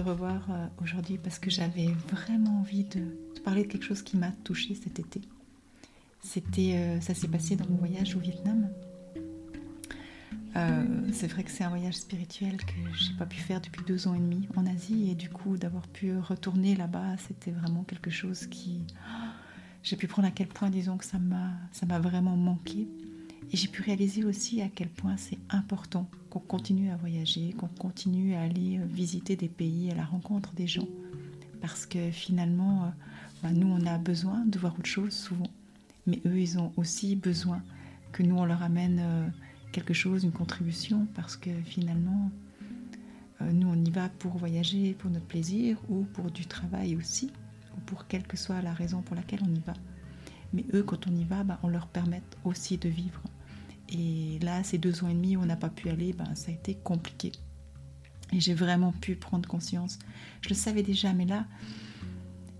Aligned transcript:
revoir 0.00 0.50
euh, 0.50 0.66
aujourd'hui 0.82 1.18
parce 1.18 1.38
que 1.38 1.50
j'avais 1.50 1.88
vraiment 2.10 2.60
envie 2.60 2.84
de 2.84 3.02
parler 3.44 3.64
de 3.64 3.68
quelque 3.68 3.84
chose 3.84 4.02
qui 4.02 4.16
m'a 4.16 4.30
touchée 4.44 4.74
cet 4.74 4.98
été. 4.98 5.20
C'était, 6.22 6.76
euh, 6.76 7.00
ça 7.00 7.14
s'est 7.14 7.28
passé 7.28 7.56
dans 7.56 7.68
mon 7.68 7.76
voyage 7.76 8.16
au 8.16 8.18
Vietnam. 8.18 8.68
Euh, 10.56 10.84
c'est 11.12 11.26
vrai 11.26 11.42
que 11.42 11.50
c'est 11.50 11.64
un 11.64 11.68
voyage 11.68 11.94
spirituel 11.94 12.56
que 12.58 12.74
j'ai 12.94 13.14
pas 13.14 13.26
pu 13.26 13.38
faire 13.38 13.60
depuis 13.60 13.82
deux 13.84 14.06
ans 14.06 14.14
et 14.14 14.20
demi 14.20 14.48
en 14.56 14.66
Asie 14.66 15.10
et 15.10 15.14
du 15.14 15.28
coup 15.28 15.56
d'avoir 15.56 15.88
pu 15.88 16.16
retourner 16.16 16.76
là-bas, 16.76 17.16
c'était 17.26 17.50
vraiment 17.50 17.82
quelque 17.82 18.10
chose 18.10 18.46
qui 18.46 18.84
j'ai 19.82 19.96
pu 19.96 20.06
prendre 20.06 20.28
à 20.28 20.30
quel 20.30 20.46
point 20.46 20.70
disons 20.70 20.96
que 20.96 21.04
ça 21.04 21.18
m'a 21.18 21.98
vraiment 21.98 22.36
manqué 22.36 22.88
et 23.52 23.56
j'ai 23.56 23.68
pu 23.68 23.82
réaliser 23.82 24.24
aussi 24.24 24.60
à 24.60 24.68
quel 24.68 24.88
point 24.88 25.16
c'est 25.16 25.38
important 25.50 26.08
qu'on 26.30 26.40
continue 26.40 26.90
à 26.90 26.96
voyager, 26.96 27.52
qu'on 27.52 27.68
continue 27.68 28.34
à 28.34 28.42
aller 28.42 28.80
visiter 28.88 29.36
des 29.36 29.48
pays 29.48 29.90
à 29.90 29.94
la 29.94 30.04
rencontre 30.04 30.52
des 30.54 30.66
gens. 30.66 30.88
Parce 31.60 31.86
que 31.86 32.10
finalement 32.10 32.84
euh, 32.84 32.88
bah, 33.42 33.52
nous 33.52 33.68
on 33.68 33.86
a 33.86 33.98
besoin 33.98 34.44
de 34.44 34.58
voir 34.58 34.74
autre 34.78 34.86
chose 34.86 35.12
souvent. 35.12 35.50
Mais 36.06 36.20
eux 36.26 36.38
ils 36.40 36.58
ont 36.58 36.72
aussi 36.76 37.16
besoin 37.16 37.62
que 38.12 38.22
nous 38.22 38.36
on 38.36 38.44
leur 38.44 38.62
amène 38.62 39.00
euh, 39.00 39.28
quelque 39.74 39.92
chose, 39.92 40.22
une 40.22 40.30
contribution, 40.30 41.08
parce 41.14 41.36
que 41.36 41.50
finalement, 41.64 42.30
euh, 43.42 43.50
nous, 43.50 43.68
on 43.68 43.84
y 43.84 43.90
va 43.90 44.08
pour 44.08 44.38
voyager, 44.38 44.94
pour 44.94 45.10
notre 45.10 45.26
plaisir, 45.26 45.78
ou 45.88 46.04
pour 46.14 46.30
du 46.30 46.46
travail 46.46 46.94
aussi, 46.94 47.32
ou 47.76 47.80
pour 47.80 48.06
quelle 48.06 48.22
que 48.22 48.36
soit 48.36 48.62
la 48.62 48.72
raison 48.72 49.02
pour 49.02 49.16
laquelle 49.16 49.40
on 49.42 49.52
y 49.52 49.58
va. 49.58 49.74
Mais 50.52 50.64
eux, 50.74 50.82
quand 50.82 51.06
on 51.06 51.14
y 51.14 51.24
va, 51.24 51.44
bah, 51.44 51.58
on 51.62 51.68
leur 51.68 51.86
permet 51.86 52.22
aussi 52.44 52.78
de 52.78 52.88
vivre. 52.88 53.20
Et 53.88 54.38
là, 54.40 54.62
ces 54.64 54.78
deux 54.78 55.04
ans 55.04 55.08
et 55.08 55.14
demi 55.14 55.36
où 55.36 55.42
on 55.42 55.46
n'a 55.46 55.56
pas 55.56 55.68
pu 55.68 55.88
aller, 55.88 56.12
bah, 56.12 56.24
ça 56.34 56.50
a 56.50 56.54
été 56.54 56.74
compliqué. 56.74 57.32
Et 58.32 58.40
j'ai 58.40 58.54
vraiment 58.54 58.92
pu 58.92 59.16
prendre 59.16 59.48
conscience. 59.48 59.98
Je 60.40 60.48
le 60.48 60.54
savais 60.54 60.82
déjà, 60.82 61.12
mais 61.12 61.26
là, 61.26 61.46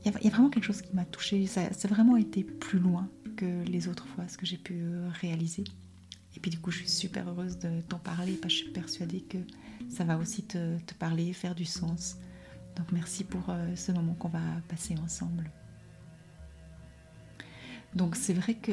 il 0.04 0.12
y, 0.12 0.28
a 0.28 0.30
vraiment 0.30 0.50
quelque 0.50 0.64
chose 0.64 0.82
qui 0.82 0.94
m'a 0.94 1.04
touchée. 1.04 1.46
Ça, 1.46 1.62
a 1.62 1.88
vraiment 1.88 2.16
été 2.16 2.44
plus 2.44 2.78
loin 2.78 3.08
que 3.36 3.64
les 3.64 3.88
autres 3.88 4.06
fois, 4.06 4.28
ce 4.28 4.36
que 4.36 4.44
j'ai 4.44 4.58
pu 4.58 4.84
réaliser. 5.20 5.64
Et 6.36 6.41
puis 6.41 6.50
du 6.50 6.58
coup, 6.58 6.70
je 6.70 6.78
suis 6.78 6.88
super 6.88 7.28
heureuse 7.28 7.58
de 7.58 7.80
t'en 7.80 7.98
parler 7.98 8.32
parce 8.32 8.52
que 8.52 8.58
je 8.58 8.64
suis 8.64 8.72
persuadée 8.72 9.20
que 9.22 9.38
ça 9.88 10.04
va 10.04 10.19
aussi 10.19 10.42
te, 10.42 10.76
parler, 10.98 11.32
faire 11.32 11.54
du 11.54 11.64
sens. 11.64 12.16
Donc 12.76 12.92
merci 12.92 13.24
pour 13.24 13.48
euh, 13.48 13.74
ce 13.76 13.92
moment 13.92 14.14
qu'on 14.14 14.28
va 14.28 14.42
passer 14.69 14.94
ensemble. 15.02 15.50
Donc 17.95 18.17
c'est 18.17 18.34
vrai 18.34 18.55
que 18.55 18.73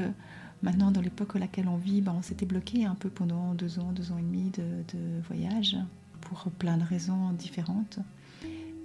maintenant, 0.61 0.91
dans 0.91 1.01
l'époque 1.01 1.35
à 1.35 1.39
laquelle 1.39 1.67
on 1.67 1.77
vit, 1.77 2.01
ben, 2.01 2.13
on 2.17 2.21
s'était 2.21 2.45
bloqué 2.45 2.85
un 2.85 2.95
peu 2.95 3.09
pendant 3.09 3.53
deux 3.53 3.79
ans, 3.79 3.91
deux 3.91 4.11
ans 4.11 4.17
et 4.17 4.23
demi 4.23 4.51
de, 4.51 5.21
voyage 5.27 5.77
pour 6.21 6.43
plein 6.51 6.77
de 6.77 6.83
raisons 6.83 7.31
différentes. 7.33 7.99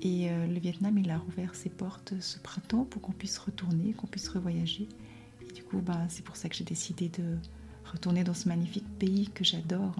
Et 0.03 0.31
euh, 0.31 0.47
le 0.47 0.59
Vietnam, 0.59 0.99
il 0.99 1.11
a 1.11 1.19
rouvert 1.19 1.55
ses 1.55 1.71
portes 1.71 2.15
ce 2.21 2.39
printemps 2.39 2.85
pour 2.85 3.01
qu'on 3.03 3.13
puisse 3.13 3.39
retourner, 3.39 3.93
qu'on 3.95 4.07
puisse 4.07 4.29
revoyager. 4.29 4.89
Et 5.41 5.53
du 5.53 5.63
coup, 5.63 5.79
ben, 5.79 6.07
c'est 6.09 6.25
pour 6.25 6.37
ça 6.37 6.49
que 6.49 6.55
j'ai 6.55 6.65
décidé 6.65 7.09
de, 7.09 7.39
retourner 7.87 8.25
dans 8.25 8.35
ce 8.35 8.49
magnifique 8.49 8.87
pays 8.99 9.29
que 9.29 9.45
j'adore 9.45 9.95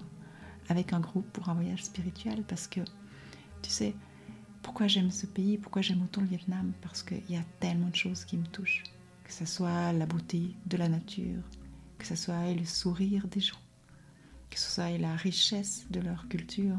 avec 0.69 0.93
un 0.93 0.99
groupe 0.99 1.27
pour 1.31 1.49
un 1.49 1.53
voyage 1.53 1.83
spirituel 1.83 2.43
parce 2.47 2.67
que, 2.67 2.81
tu 3.61 3.69
sais, 3.69 3.95
pourquoi 4.61 4.87
j'aime 4.87 5.11
ce 5.11 5.25
pays, 5.25 5.57
pourquoi 5.57 5.81
j'aime 5.81 6.01
autant 6.01 6.21
le 6.21 6.27
Vietnam? 6.27 6.73
Parce 6.81 7.03
qu'il 7.03 7.29
y 7.29 7.37
a 7.37 7.43
tellement 7.59 7.89
de 7.89 7.95
choses 7.95 8.25
qui 8.25 8.37
me 8.37 8.45
touchent, 8.45 8.83
que 9.27 9.33
ce 9.33 9.45
soit 9.45 9.91
la 9.91 10.05
beauté 10.05 10.55
de 10.67 10.77
la 10.77 10.87
nature, 10.87 11.43
que 11.97 12.07
ce 12.07 12.15
soit 12.15 12.53
le 12.53 12.63
sourire 12.63 13.27
des 13.27 13.41
gens, 13.41 13.59
que 14.49 14.57
ce 14.57 14.71
soit 14.71 14.97
la 14.97 15.15
richesse 15.17 15.85
de 15.91 15.99
leur 15.99 16.29
culture 16.29 16.77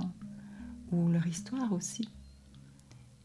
ou 0.90 1.08
leur 1.08 1.26
histoire 1.26 1.70
aussi. 1.72 2.08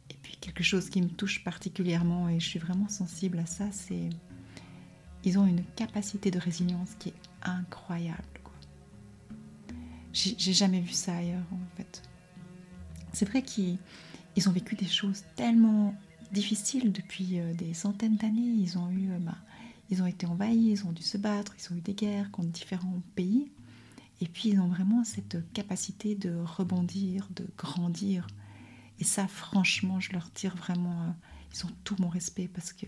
Et 0.09 0.15
puis 0.21 0.35
quelque 0.35 0.61
chose 0.63 0.89
qui 0.89 1.01
me 1.01 1.07
touche 1.07 1.41
particulièrement 1.45 2.27
et 2.27 2.41
je 2.41 2.45
suis 2.45 2.59
vraiment 2.59 2.89
sensible 2.89 3.39
à 3.39 3.45
ça, 3.45 3.71
c'est 3.71 4.09
ils 5.23 5.39
ont 5.39 5.47
une 5.47 5.63
capacité 5.63 6.29
de 6.29 6.37
résilience 6.37 6.95
qui 6.99 7.09
est 7.09 7.21
incroyable. 7.43 8.19
J'ai 10.11 10.53
jamais 10.53 10.81
vu 10.81 10.91
ça 10.91 11.15
ailleurs 11.15 11.47
en 11.51 11.77
fait. 11.77 12.03
C'est 13.13 13.27
vrai 13.27 13.41
qu'ils 13.41 13.79
ont 14.47 14.51
vécu 14.51 14.75
des 14.75 14.85
choses 14.85 15.23
tellement 15.35 15.95
difficiles 16.33 16.91
depuis 16.91 17.39
euh, 17.39 17.53
des 17.53 17.73
centaines 17.73 18.17
d'années. 18.17 18.41
Ils 18.41 18.77
ont 18.77 18.89
eu, 18.89 19.11
euh, 19.11 19.19
bah, 19.19 19.37
ils 19.89 20.01
ont 20.03 20.07
été 20.07 20.25
envahis, 20.25 20.71
ils 20.71 20.85
ont 20.85 20.91
dû 20.91 21.03
se 21.03 21.17
battre, 21.17 21.55
ils 21.57 21.73
ont 21.73 21.77
eu 21.77 21.81
des 21.81 21.93
guerres 21.93 22.31
contre 22.31 22.49
différents 22.49 23.01
pays. 23.15 23.51
Et 24.21 24.27
puis 24.27 24.49
ils 24.49 24.59
ont 24.59 24.67
vraiment 24.67 25.03
cette 25.03 25.37
capacité 25.53 26.15
de 26.15 26.35
rebondir, 26.43 27.29
de 27.35 27.45
grandir. 27.57 28.27
Et 28.99 29.03
ça, 29.03 29.27
franchement, 29.27 29.99
je 29.99 30.11
leur 30.11 30.31
tire 30.31 30.55
vraiment. 30.55 31.03
Euh, 31.03 31.11
ils 31.53 31.65
ont 31.65 31.71
tout 31.83 31.95
mon 31.99 32.09
respect 32.09 32.47
parce 32.47 32.73
que 32.73 32.87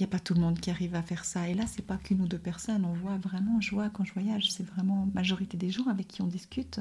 il 0.00 0.04
n'y 0.04 0.04
a 0.04 0.08
pas 0.08 0.20
tout 0.20 0.32
le 0.32 0.40
monde 0.40 0.58
qui 0.58 0.70
arrive 0.70 0.94
à 0.94 1.02
faire 1.02 1.26
ça. 1.26 1.48
Et 1.48 1.54
là, 1.54 1.64
c'est 1.66 1.84
pas 1.84 1.98
qu'une 1.98 2.22
ou 2.22 2.26
deux 2.26 2.38
personnes. 2.38 2.86
On 2.86 2.94
voit 2.94 3.18
vraiment, 3.18 3.60
je 3.60 3.72
vois 3.72 3.90
quand 3.90 4.04
je 4.04 4.14
voyage, 4.14 4.50
c'est 4.50 4.62
vraiment 4.62 5.06
majorité 5.12 5.58
des 5.58 5.70
gens 5.70 5.86
avec 5.88 6.08
qui 6.08 6.22
on 6.22 6.26
discute. 6.26 6.80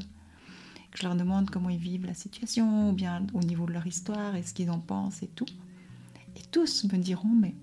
Je 0.93 1.03
leur 1.03 1.15
demande 1.15 1.49
comment 1.49 1.69
ils 1.69 1.79
vivent 1.79 2.05
la 2.05 2.13
situation, 2.13 2.89
ou 2.89 2.93
bien 2.93 3.25
au 3.33 3.41
niveau 3.41 3.65
de 3.65 3.73
leur 3.73 3.85
histoire, 3.85 4.35
et 4.35 4.43
ce 4.43 4.53
qu'ils 4.53 4.71
en 4.71 4.79
pensent 4.79 5.23
et 5.23 5.27
tout. 5.27 5.45
Et 6.35 6.41
tous 6.51 6.85
me 6.85 6.97
diront, 6.97 7.29
mais 7.29 7.55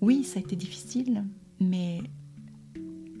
oui, 0.00 0.24
ça 0.24 0.38
a 0.38 0.42
été 0.42 0.56
difficile, 0.56 1.24
mais 1.60 2.02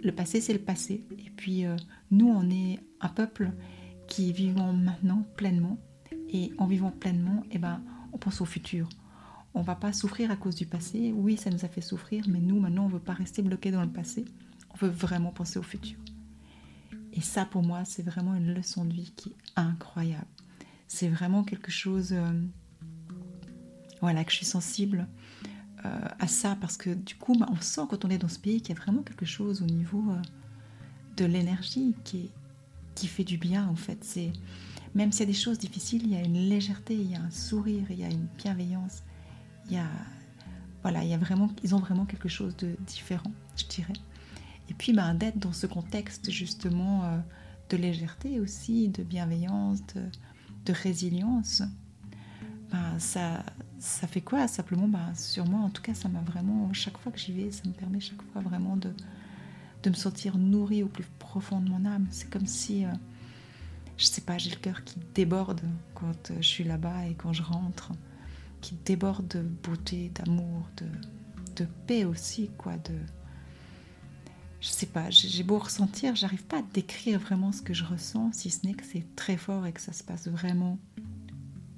le 0.02 0.12
passé, 0.12 0.40
c'est 0.40 0.52
le 0.52 0.58
passé. 0.58 1.04
Et 1.18 1.30
puis, 1.30 1.64
euh, 1.64 1.76
nous, 2.10 2.28
on 2.28 2.48
est 2.50 2.78
un 3.00 3.08
peuple 3.08 3.52
qui 4.06 4.32
vivons 4.32 4.72
maintenant 4.72 5.24
pleinement. 5.36 5.78
Et 6.28 6.52
en 6.58 6.66
vivant 6.66 6.90
pleinement, 6.90 7.42
eh 7.50 7.58
ben, 7.58 7.80
on 8.12 8.18
pense 8.18 8.40
au 8.40 8.44
futur 8.44 8.88
on 9.56 9.62
va 9.62 9.74
pas 9.74 9.92
souffrir 9.94 10.30
à 10.30 10.36
cause 10.36 10.54
du 10.54 10.66
passé. 10.66 11.12
Oui, 11.16 11.38
ça 11.38 11.48
nous 11.48 11.64
a 11.64 11.68
fait 11.68 11.80
souffrir, 11.80 12.26
mais 12.28 12.40
nous, 12.40 12.60
maintenant, 12.60 12.84
on 12.84 12.88
veut 12.88 13.00
pas 13.00 13.14
rester 13.14 13.40
bloqué 13.40 13.70
dans 13.70 13.80
le 13.80 13.88
passé. 13.88 14.26
On 14.70 14.76
veut 14.76 14.90
vraiment 14.90 15.30
penser 15.30 15.58
au 15.58 15.62
futur. 15.62 15.98
Et 17.16 17.20
ça, 17.20 17.44
pour 17.44 17.62
moi, 17.62 17.84
c'est 17.84 18.02
vraiment 18.02 18.34
une 18.34 18.54
leçon 18.54 18.84
de 18.84 18.92
vie 18.92 19.12
qui 19.16 19.30
est 19.30 19.36
incroyable. 19.56 20.26
C'est 20.86 21.08
vraiment 21.08 21.42
quelque 21.42 21.72
chose, 21.72 22.12
euh, 22.12 22.42
voilà, 24.00 24.24
que 24.24 24.30
je 24.30 24.36
suis 24.36 24.46
sensible 24.46 25.08
euh, 25.84 26.08
à 26.18 26.28
ça 26.28 26.56
parce 26.60 26.76
que 26.76 26.90
du 26.90 27.16
coup, 27.16 27.34
bah, 27.36 27.46
on 27.50 27.60
sent 27.60 27.82
quand 27.88 28.04
on 28.04 28.10
est 28.10 28.18
dans 28.18 28.28
ce 28.28 28.38
pays 28.38 28.60
qu'il 28.60 28.74
y 28.76 28.78
a 28.78 28.80
vraiment 28.80 29.02
quelque 29.02 29.24
chose 29.24 29.62
au 29.62 29.66
niveau 29.66 30.04
euh, 30.10 30.20
de 31.16 31.24
l'énergie 31.24 31.94
qui, 32.04 32.30
fait 32.94 33.24
du 33.24 33.38
bien 33.38 33.68
en 33.68 33.76
fait. 33.76 34.02
C'est 34.02 34.32
même 34.94 35.12
s'il 35.12 35.20
y 35.20 35.22
a 35.24 35.26
des 35.26 35.38
choses 35.38 35.58
difficiles, 35.58 36.02
il 36.04 36.12
y 36.12 36.16
a 36.16 36.22
une 36.22 36.48
légèreté, 36.48 36.94
il 36.94 37.10
y 37.10 37.14
a 37.14 37.20
un 37.20 37.30
sourire, 37.30 37.86
il 37.90 38.00
y 38.00 38.04
a 38.04 38.08
une 38.08 38.26
bienveillance 38.36 39.02
il 39.68 39.74
y 39.74 39.78
a, 39.78 39.88
voilà, 40.82 41.02
ils 41.04 41.74
ont 41.74 41.78
vraiment 41.78 42.04
quelque 42.04 42.28
chose 42.28 42.56
de 42.56 42.76
différent, 42.86 43.32
je 43.56 43.64
dirais. 43.66 43.92
Et 44.68 44.74
puis 44.74 44.92
ben, 44.92 45.14
d'être 45.14 45.38
dans 45.38 45.52
ce 45.52 45.66
contexte 45.66 46.30
justement 46.30 47.04
euh, 47.04 47.18
de 47.70 47.76
légèreté 47.76 48.40
aussi, 48.40 48.88
de 48.88 49.02
bienveillance, 49.02 49.80
de, 49.94 50.72
résilience, 50.72 51.62
ben, 52.72 52.98
ça, 52.98 53.44
ça 53.78 54.06
fait 54.06 54.20
quoi? 54.20 54.48
Simplement, 54.48 54.88
ben, 54.88 55.14
sur 55.14 55.46
moi, 55.46 55.60
en 55.60 55.70
tout 55.70 55.82
cas, 55.82 55.94
ça 55.94 56.08
m'a 56.08 56.20
vraiment, 56.20 56.72
chaque 56.72 56.98
fois 56.98 57.12
que 57.12 57.18
j'y 57.18 57.32
vais, 57.32 57.52
ça 57.52 57.62
me 57.66 57.72
permet 57.72 58.00
chaque 58.00 58.22
fois 58.32 58.42
vraiment 58.42 58.76
de, 58.76 58.92
de 59.82 59.90
me 59.90 59.94
sentir 59.94 60.36
nourrie 60.38 60.82
au 60.82 60.88
plus 60.88 61.04
profond 61.18 61.60
de 61.60 61.68
mon 61.68 61.84
âme. 61.84 62.06
C'est 62.10 62.28
comme 62.28 62.46
si, 62.46 62.84
euh, 62.84 62.90
je 63.96 64.06
sais 64.06 64.22
pas, 64.22 64.38
j'ai 64.38 64.50
le 64.50 64.56
cœur 64.56 64.82
qui 64.82 64.96
déborde 65.14 65.60
quand 65.94 66.30
euh, 66.30 66.36
je 66.40 66.46
suis 66.46 66.64
là-bas 66.64 67.06
et 67.06 67.14
quand 67.14 67.32
je 67.32 67.42
rentre 67.42 67.92
qui 68.60 68.74
déborde 68.84 69.28
de 69.28 69.42
beauté, 69.42 70.10
d'amour, 70.14 70.68
de, 70.78 70.86
de, 71.62 71.68
paix 71.86 72.04
aussi, 72.04 72.50
quoi. 72.58 72.76
De, 72.78 72.94
je 74.60 74.68
sais 74.68 74.86
pas, 74.86 75.10
j'ai 75.10 75.42
beau 75.42 75.58
ressentir, 75.58 76.16
j'arrive 76.16 76.44
pas 76.44 76.58
à 76.58 76.62
décrire 76.62 77.18
vraiment 77.18 77.52
ce 77.52 77.62
que 77.62 77.74
je 77.74 77.84
ressens, 77.84 78.32
si 78.32 78.50
ce 78.50 78.66
n'est 78.66 78.74
que 78.74 78.84
c'est 78.84 79.04
très 79.14 79.36
fort 79.36 79.66
et 79.66 79.72
que 79.72 79.80
ça 79.80 79.92
se 79.92 80.02
passe 80.02 80.28
vraiment 80.28 80.78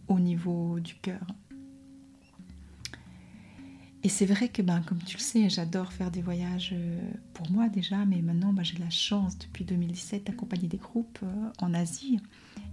au 0.06 0.18
niveau 0.18 0.80
du 0.80 0.94
cœur. 0.94 1.26
Et 4.04 4.08
c'est 4.08 4.26
vrai 4.26 4.48
que, 4.48 4.62
ben, 4.62 4.80
comme 4.82 5.02
tu 5.02 5.16
le 5.16 5.22
sais, 5.22 5.50
j'adore 5.50 5.92
faire 5.92 6.10
des 6.10 6.22
voyages 6.22 6.70
euh, 6.72 7.00
pour 7.34 7.50
moi 7.50 7.68
déjà, 7.68 8.04
mais 8.04 8.22
maintenant 8.22 8.52
ben, 8.52 8.62
j'ai 8.62 8.78
la 8.78 8.90
chance 8.90 9.36
depuis 9.38 9.64
2017 9.64 10.24
d'accompagner 10.24 10.68
des 10.68 10.76
groupes 10.76 11.18
euh, 11.24 11.50
en 11.58 11.74
Asie. 11.74 12.20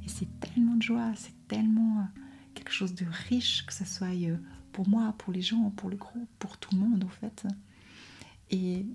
Et 0.05 0.09
c'est 0.09 0.27
tellement 0.39 0.75
de 0.75 0.83
joie, 0.83 1.11
c'est 1.15 1.33
tellement 1.47 2.07
quelque 2.53 2.71
chose 2.71 2.93
de 2.93 3.05
riche, 3.27 3.65
que 3.65 3.73
ce 3.73 3.85
soit 3.85 4.13
euh, 4.13 4.37
pour 4.71 4.87
moi, 4.87 5.15
pour 5.17 5.33
les 5.33 5.41
gens, 5.41 5.71
pour 5.71 5.89
le 5.89 5.97
groupe, 5.97 6.29
pour 6.37 6.57
tout 6.57 6.75
le 6.75 6.81
monde 6.81 7.03
en 7.03 7.09
fait. 7.09 7.47
Et 8.51 8.85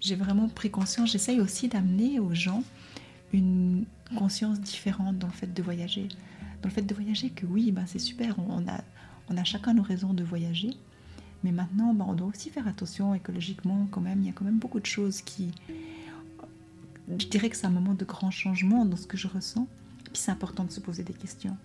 j'ai 0.00 0.16
vraiment 0.16 0.48
pris 0.48 0.70
conscience, 0.70 1.12
j'essaye 1.12 1.40
aussi 1.40 1.68
d'amener 1.68 2.18
aux 2.18 2.34
gens 2.34 2.62
une 3.32 3.84
conscience 4.16 4.60
différente 4.60 5.18
dans 5.18 5.28
le 5.28 5.32
fait 5.32 5.52
de 5.52 5.62
voyager. 5.62 6.08
Dans 6.62 6.68
le 6.68 6.74
fait 6.74 6.82
de 6.82 6.94
voyager, 6.94 7.30
que 7.30 7.46
oui, 7.46 7.70
ben 7.72 7.84
c'est 7.86 7.98
super, 7.98 8.34
on 8.38 8.66
a, 8.66 8.82
on 9.28 9.36
a 9.36 9.44
chacun 9.44 9.74
nos 9.74 9.82
raisons 9.82 10.12
de 10.12 10.24
voyager, 10.24 10.70
mais 11.42 11.52
maintenant, 11.52 11.94
ben 11.94 12.04
on 12.08 12.14
doit 12.14 12.28
aussi 12.28 12.50
faire 12.50 12.66
attention 12.66 13.14
écologiquement 13.14 13.86
quand 13.90 14.00
même. 14.00 14.20
Il 14.20 14.26
y 14.26 14.30
a 14.30 14.32
quand 14.32 14.44
même 14.44 14.58
beaucoup 14.58 14.80
de 14.80 14.86
choses 14.86 15.22
qui... 15.22 15.52
Je 17.08 17.26
dirais 17.26 17.48
que 17.48 17.56
c'est 17.56 17.66
un 17.66 17.70
moment 17.70 17.94
de 17.94 18.04
grand 18.04 18.30
changement 18.30 18.84
dans 18.84 18.96
ce 18.96 19.06
que 19.06 19.16
je 19.16 19.26
ressens. 19.26 19.66
Et 20.06 20.10
puis 20.10 20.18
c'est 20.18 20.30
important 20.30 20.64
de 20.64 20.70
se 20.70 20.80
poser 20.80 21.02
des 21.02 21.14
questions. 21.14 21.56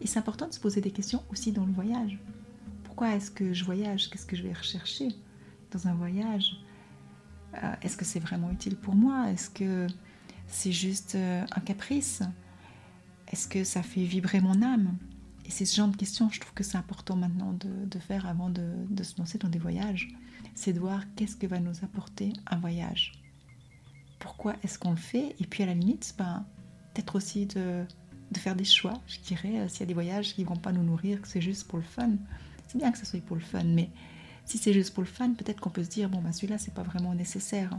Et 0.00 0.06
c'est 0.06 0.18
important 0.18 0.48
de 0.48 0.52
se 0.52 0.60
poser 0.60 0.80
des 0.80 0.90
questions 0.90 1.22
aussi 1.30 1.52
dans 1.52 1.66
le 1.66 1.72
voyage. 1.72 2.18
Pourquoi 2.84 3.14
est-ce 3.14 3.30
que 3.30 3.52
je 3.52 3.64
voyage? 3.64 4.10
Qu'est-ce 4.10 4.26
que 4.26 4.34
je 4.34 4.42
vais 4.42 4.52
rechercher 4.52 5.08
dans 5.70 5.86
un 5.86 5.94
voyage? 5.94 6.56
Euh, 7.54 7.74
Est-ce 7.82 7.96
que 7.96 8.04
c'est 8.04 8.20
vraiment 8.20 8.50
utile 8.50 8.76
pour 8.76 8.94
moi? 8.94 9.30
Est-ce 9.30 9.50
que 9.50 9.86
c'est 10.46 10.72
juste 10.72 11.14
euh, 11.14 11.44
un 11.50 11.60
caprice? 11.60 12.22
Est-ce 13.28 13.48
que 13.48 13.64
ça 13.64 13.82
fait 13.82 14.04
vibrer 14.04 14.40
mon 14.40 14.62
âme? 14.62 14.96
Et 15.46 15.50
c'est 15.50 15.64
ce 15.64 15.76
genre 15.76 15.88
de 15.88 15.96
questions, 15.96 16.30
je 16.30 16.40
trouve 16.40 16.54
que 16.54 16.62
c'est 16.62 16.76
important 16.76 17.16
maintenant 17.16 17.52
de, 17.52 17.98
faire 17.98 18.26
avant 18.26 18.48
de, 18.48 19.02
se 19.02 19.18
lancer 19.18 19.38
dans 19.38 19.48
des 19.48 19.58
voyages. 19.58 20.08
C'est 20.54 20.72
de 20.72 20.78
voir 20.78 21.02
qu'est-ce 21.16 21.36
que 21.36 21.46
va 21.46 21.58
nous 21.58 21.82
apporter 21.82 22.32
un 22.46 22.58
voyage. 22.58 23.12
Pourquoi 24.18 24.54
est-ce 24.62 24.78
qu'on 24.78 24.90
le 24.90 24.96
fait? 24.96 25.34
Et 25.40 25.46
puis 25.46 25.62
à 25.62 25.66
la 25.66 25.74
limite, 25.74 26.14
ben, 26.16 26.44
peut-être 26.94 27.16
aussi 27.16 27.46
de, 27.46 27.84
de, 28.30 28.38
faire 28.38 28.54
des 28.54 28.64
choix, 28.64 29.00
je 29.08 29.18
dirais, 29.20 29.58
euh, 29.58 29.68
s'il 29.68 29.80
y 29.80 29.82
a 29.84 29.86
des 29.86 29.94
voyages 29.94 30.34
qui 30.34 30.42
ne 30.42 30.48
vont 30.48 30.56
pas 30.56 30.70
nous 30.70 30.84
nourrir, 30.84 31.20
que 31.20 31.26
c'est 31.26 31.40
juste 31.40 31.66
pour 31.66 31.78
le 31.78 31.84
fun. 31.84 32.10
C'est 32.68 32.78
bien 32.78 32.92
que 32.92 32.98
ce 32.98 33.06
soit 33.06 33.20
pour 33.20 33.36
le 33.36 33.42
fun, 33.42 33.64
mais 33.64 33.90
si 34.44 34.58
c'est 34.58 34.72
juste 34.72 34.92
pour 34.94 35.02
le 35.02 35.08
fun, 35.08 35.30
peut-être 35.30 35.60
qu'on 35.60 35.70
peut 35.70 35.84
se 35.84 35.88
dire, 35.88 36.08
bon, 36.08 36.20
bah, 36.20 36.32
celui-là, 36.32 36.58
c'est 36.58 36.74
pas 36.74 36.82
vraiment 36.82 37.14
nécessaire. 37.14 37.70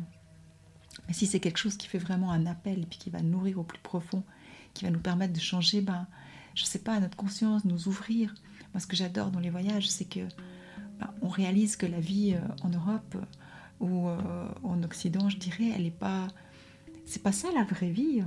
Mais 1.07 1.13
si 1.13 1.27
c'est 1.27 1.39
quelque 1.39 1.57
chose 1.57 1.77
qui 1.77 1.87
fait 1.87 1.97
vraiment 1.97 2.31
un 2.31 2.45
appel 2.45 2.79
et 2.79 2.85
puis 2.85 2.99
qui 2.99 3.09
va 3.09 3.21
nourrir 3.21 3.59
au 3.59 3.63
plus 3.63 3.79
profond, 3.79 4.23
qui 4.73 4.85
va 4.85 4.91
nous 4.91 4.99
permettre 4.99 5.33
de 5.33 5.39
changer, 5.39 5.81
ben, 5.81 6.07
je 6.55 6.63
sais 6.63 6.79
pas, 6.79 6.99
notre 6.99 7.17
conscience, 7.17 7.65
nous 7.65 7.87
ouvrir. 7.87 8.33
Moi, 8.73 8.79
ce 8.79 8.87
que 8.87 8.95
j'adore 8.95 9.31
dans 9.31 9.39
les 9.39 9.49
voyages, 9.49 9.89
c'est 9.89 10.05
que 10.05 10.21
ben, 10.99 11.13
on 11.21 11.27
réalise 11.27 11.75
que 11.75 11.85
la 11.85 11.99
vie 11.99 12.35
euh, 12.35 12.41
en 12.63 12.69
Europe 12.69 13.15
euh, 13.15 13.25
ou 13.81 14.07
en 14.63 14.83
Occident, 14.83 15.29
je 15.29 15.37
dirais, 15.37 15.71
elle 15.75 15.83
n'est 15.83 15.91
pas, 15.91 16.27
c'est 17.05 17.21
pas 17.21 17.31
ça 17.31 17.49
la 17.53 17.63
vraie 17.63 17.91
vie. 17.91 18.23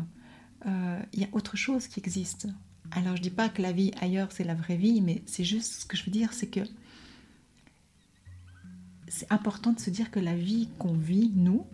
Euh, 0.67 1.01
il 1.13 1.21
y 1.21 1.25
a 1.25 1.29
autre 1.33 1.57
chose 1.57 1.87
qui 1.87 2.01
existe. 2.01 2.49
Alors 2.93 3.17
je 3.17 3.23
dis 3.23 3.31
pas 3.31 3.49
que 3.49 3.63
la 3.63 3.73
vie 3.73 3.91
ailleurs 4.01 4.31
c'est 4.31 4.45
la 4.45 4.55
vraie 4.55 4.77
vie, 4.77 5.01
mais 5.01 5.23
c'est 5.27 5.45
juste 5.45 5.81
ce 5.81 5.87
que 5.87 5.97
je 5.97 6.05
veux 6.05 6.13
dire, 6.13 6.33
c'est 6.33 6.47
que 6.49 6.61
c'est 9.17 9.33
important 9.33 9.73
de 9.73 9.81
se 9.81 9.89
dire 9.89 10.11
que 10.11 10.21
la 10.21 10.37
vie 10.37 10.69
qu'on 10.79 10.93
vit 10.93 11.33
nous, 11.35 11.67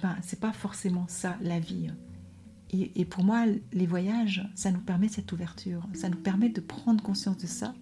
ben 0.00 0.16
c'est 0.20 0.40
pas 0.40 0.52
forcément 0.52 1.06
ça 1.06 1.36
la 1.40 1.60
vie. 1.60 1.92
Et, 2.72 3.04
pour 3.04 3.22
moi, 3.22 3.44
les 3.72 3.86
voyages, 3.86 4.48
ça 4.54 4.72
nous 4.72 4.80
permet 4.80 5.06
cette 5.06 5.30
ouverture, 5.30 5.86
ça 5.92 6.08
nous 6.08 6.16
permet 6.16 6.48
de 6.48 6.60
prendre 6.60 7.04
conscience 7.04 7.36
de 7.36 7.46
ça. 7.46 7.74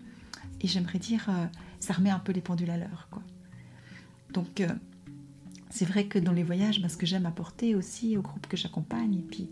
Et 0.60 0.66
j'aimerais 0.66 0.98
dire, 0.98 1.24
euh, 1.30 1.46
ça 1.78 1.94
remet 1.94 2.10
un 2.10 2.18
peu 2.18 2.32
les 2.32 2.40
pendules 2.40 2.70
à 2.70 2.76
l'heure, 2.76 3.08
quoi. 3.10 3.22
Donc 4.34 4.60
euh, 4.60 4.68
c'est 5.70 5.86
vrai 5.86 6.06
que 6.06 6.18
dans 6.18 6.32
les 6.32 6.42
voyages, 6.42 6.82
ben, 6.82 6.88
ce 6.88 6.98
que 6.98 7.06
j'aime 7.06 7.24
apporter 7.24 7.74
aussi 7.74 8.18
au 8.18 8.22
groupe 8.22 8.48
que 8.48 8.56
j'accompagne, 8.58 9.14
et 9.14 9.22
puis 9.22 9.48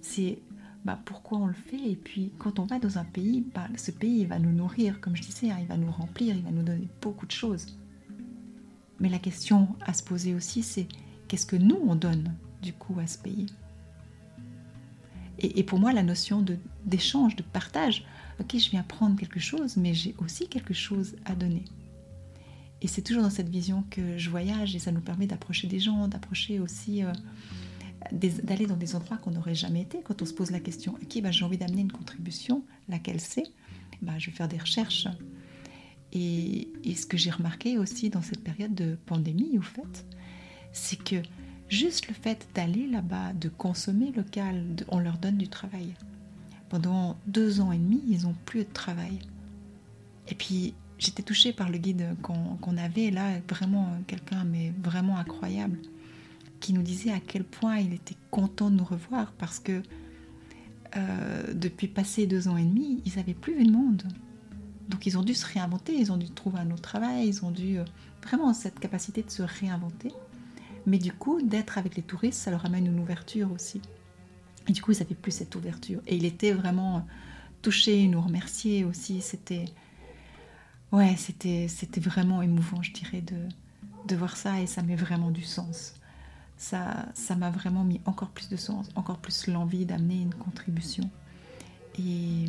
c'est 0.00 0.38
bah, 0.84 1.00
pourquoi 1.04 1.38
on 1.38 1.46
le 1.46 1.54
fait. 1.54 1.90
Et 1.90 1.96
puis 1.96 2.30
quand 2.38 2.60
on 2.60 2.66
va 2.66 2.78
dans 2.78 2.98
un 2.98 3.04
pays, 3.04 3.44
bah, 3.52 3.66
ce 3.76 3.90
pays 3.90 4.26
va 4.26 4.38
nous 4.38 4.52
nourrir, 4.52 5.00
comme 5.00 5.16
je 5.16 5.22
disais, 5.22 5.50
hein, 5.50 5.56
il 5.60 5.66
va 5.66 5.76
nous 5.76 5.90
remplir, 5.90 6.36
il 6.36 6.42
va 6.42 6.52
nous 6.52 6.62
donner 6.62 6.88
beaucoup 7.00 7.26
de 7.26 7.32
choses. 7.32 7.78
Mais 9.02 9.08
la 9.08 9.18
question 9.18 9.68
à 9.84 9.92
se 9.92 10.02
poser 10.02 10.32
aussi, 10.32 10.62
c'est 10.62 10.86
qu'est-ce 11.26 11.44
que 11.44 11.56
nous, 11.56 11.78
on 11.86 11.96
donne 11.96 12.32
du 12.62 12.72
coup 12.72 12.98
à 13.00 13.06
ce 13.08 13.18
pays? 13.18 13.46
Et, 15.40 15.64
pour 15.64 15.80
moi, 15.80 15.92
la 15.92 16.04
notion 16.04 16.44
d'échange, 16.84 17.34
de, 17.34 17.42
partage, 17.42 18.04
ok, 18.38 18.56
je 18.56 18.70
viens 18.70 18.84
prendre 18.84 19.18
quelque 19.18 19.40
chose, 19.40 19.76
mais 19.76 19.92
j'ai 19.92 20.14
aussi 20.18 20.46
quelque 20.46 20.72
chose 20.72 21.16
à 21.24 21.34
donner. 21.34 21.64
Et 22.80 22.86
c'est 22.86 23.02
toujours 23.02 23.24
dans 23.24 23.30
cette 23.30 23.48
vision 23.48 23.84
que 23.90 24.18
je 24.18 24.30
voyage 24.30 24.76
et 24.76 24.78
ça 24.78 24.92
nous 24.92 25.00
permet 25.00 25.26
d'approcher 25.26 25.66
des 25.66 25.80
gens, 25.80 26.08
d'approcher 26.08 26.60
aussi... 26.60 27.04
Euh, 27.04 27.12
d'aller 28.10 28.66
dans 28.66 28.76
des 28.76 28.96
endroits 28.96 29.16
qu'on 29.16 29.30
n'aurait 29.30 29.54
jamais 29.54 29.82
été. 29.82 30.00
Quand 30.02 30.22
on 30.22 30.26
se 30.26 30.32
pose 30.32 30.50
la 30.50 30.58
question, 30.58 30.94
ok, 31.00 31.22
bah, 31.22 31.30
j'ai 31.30 31.44
envie 31.44 31.56
d'amener 31.56 31.82
une 31.82 31.92
contribution, 31.92 32.64
laquelle 32.88 33.20
c'est? 33.20 33.44
Bah, 34.00 34.18
Je 34.18 34.26
vais 34.26 34.36
faire 34.36 34.48
des 34.48 34.58
recherches. 34.58 35.06
Et, 36.12 36.68
ce 36.94 37.06
que 37.06 37.16
j'ai 37.16 37.30
remarqué 37.30 37.78
aussi 37.78 38.10
dans 38.10 38.22
cette 38.22 38.42
période 38.42 38.74
de 38.74 38.96
pandémie, 39.06 39.58
au 39.58 39.62
fait, 39.62 40.04
c'est 40.72 41.02
que 41.02 41.16
juste 41.68 42.08
le 42.08 42.14
fait 42.14 42.46
d'aller 42.54 42.86
là-bas, 42.86 43.32
de 43.32 43.48
consommer 43.48 44.12
local, 44.12 44.62
on 44.88 44.98
leur 44.98 45.18
donne 45.18 45.38
du 45.38 45.48
travail. 45.48 45.94
Pendant 46.68 47.16
deux 47.26 47.60
ans 47.60 47.72
et 47.72 47.78
demi, 47.78 48.02
ils 48.08 48.22
n'ont 48.22 48.36
plus 48.44 48.60
de 48.60 48.72
travail. 48.72 49.18
Et 50.28 50.34
puis, 50.34 50.74
j'étais 50.98 51.22
touchée 51.22 51.52
par 51.52 51.70
le 51.70 51.78
guide 51.78 52.14
qu'on 52.22 52.76
avait 52.76 53.10
là, 53.10 53.38
vraiment 53.48 53.96
quelqu'un, 54.06 54.44
mais 54.44 54.72
vraiment 54.82 55.16
incroyable 55.16 55.78
qui 56.62 56.72
nous 56.72 56.82
disait 56.82 57.10
à 57.10 57.20
quel 57.20 57.44
point 57.44 57.78
il 57.78 57.92
était 57.92 58.16
content 58.30 58.70
de 58.70 58.76
nous 58.76 58.84
revoir 58.84 59.32
parce 59.32 59.58
que 59.58 59.82
euh, 60.96 61.52
depuis 61.52 61.88
passé 61.88 62.26
deux 62.26 62.48
ans 62.48 62.56
et 62.56 62.64
demi, 62.64 63.02
ils 63.04 63.16
n'avaient 63.16 63.34
plus 63.34 63.54
vu 63.54 63.64
de 63.64 63.72
monde. 63.72 64.04
Donc 64.92 65.06
ils 65.06 65.18
ont 65.18 65.22
dû 65.22 65.34
se 65.34 65.46
réinventer, 65.46 65.94
ils 65.94 66.12
ont 66.12 66.16
dû 66.16 66.30
trouver 66.30 66.60
un 66.60 66.70
autre 66.70 66.82
travail, 66.82 67.26
ils 67.26 67.44
ont 67.44 67.50
dû 67.50 67.78
euh, 67.78 67.84
vraiment 68.22 68.54
cette 68.54 68.78
capacité 68.78 69.22
de 69.22 69.30
se 69.30 69.42
réinventer. 69.42 70.12
Mais 70.86 70.98
du 70.98 71.12
coup, 71.12 71.42
d'être 71.42 71.78
avec 71.78 71.96
les 71.96 72.02
touristes, 72.02 72.40
ça 72.40 72.50
leur 72.50 72.64
amène 72.66 72.86
une 72.86 73.00
ouverture 73.00 73.50
aussi. 73.52 73.80
Et 74.68 74.72
du 74.72 74.82
coup, 74.82 74.92
ils 74.92 74.98
n'avaient 74.98 75.14
plus 75.14 75.32
cette 75.32 75.54
ouverture. 75.56 76.00
Et 76.06 76.16
il 76.16 76.24
était 76.24 76.52
vraiment 76.52 77.06
touché, 77.62 78.06
nous 78.06 78.20
remercier 78.20 78.84
aussi. 78.84 79.20
C'était, 79.20 79.64
ouais, 80.92 81.14
c'était, 81.16 81.66
c'était 81.68 82.00
vraiment 82.00 82.42
émouvant, 82.42 82.82
je 82.82 82.92
dirais, 82.92 83.22
de, 83.22 83.48
de 84.08 84.16
voir 84.16 84.36
ça. 84.36 84.60
Et 84.60 84.66
ça 84.66 84.82
met 84.82 84.96
vraiment 84.96 85.30
du 85.30 85.42
sens 85.42 85.94
ça, 86.62 87.06
ça 87.14 87.34
m'a 87.34 87.50
vraiment 87.50 87.82
mis 87.82 88.00
encore 88.06 88.28
plus 88.28 88.48
de 88.48 88.56
sens, 88.56 88.88
encore 88.94 89.18
plus 89.18 89.48
l'envie 89.48 89.84
d'amener 89.84 90.22
une 90.22 90.34
contribution. 90.34 91.10
Et 91.98 92.44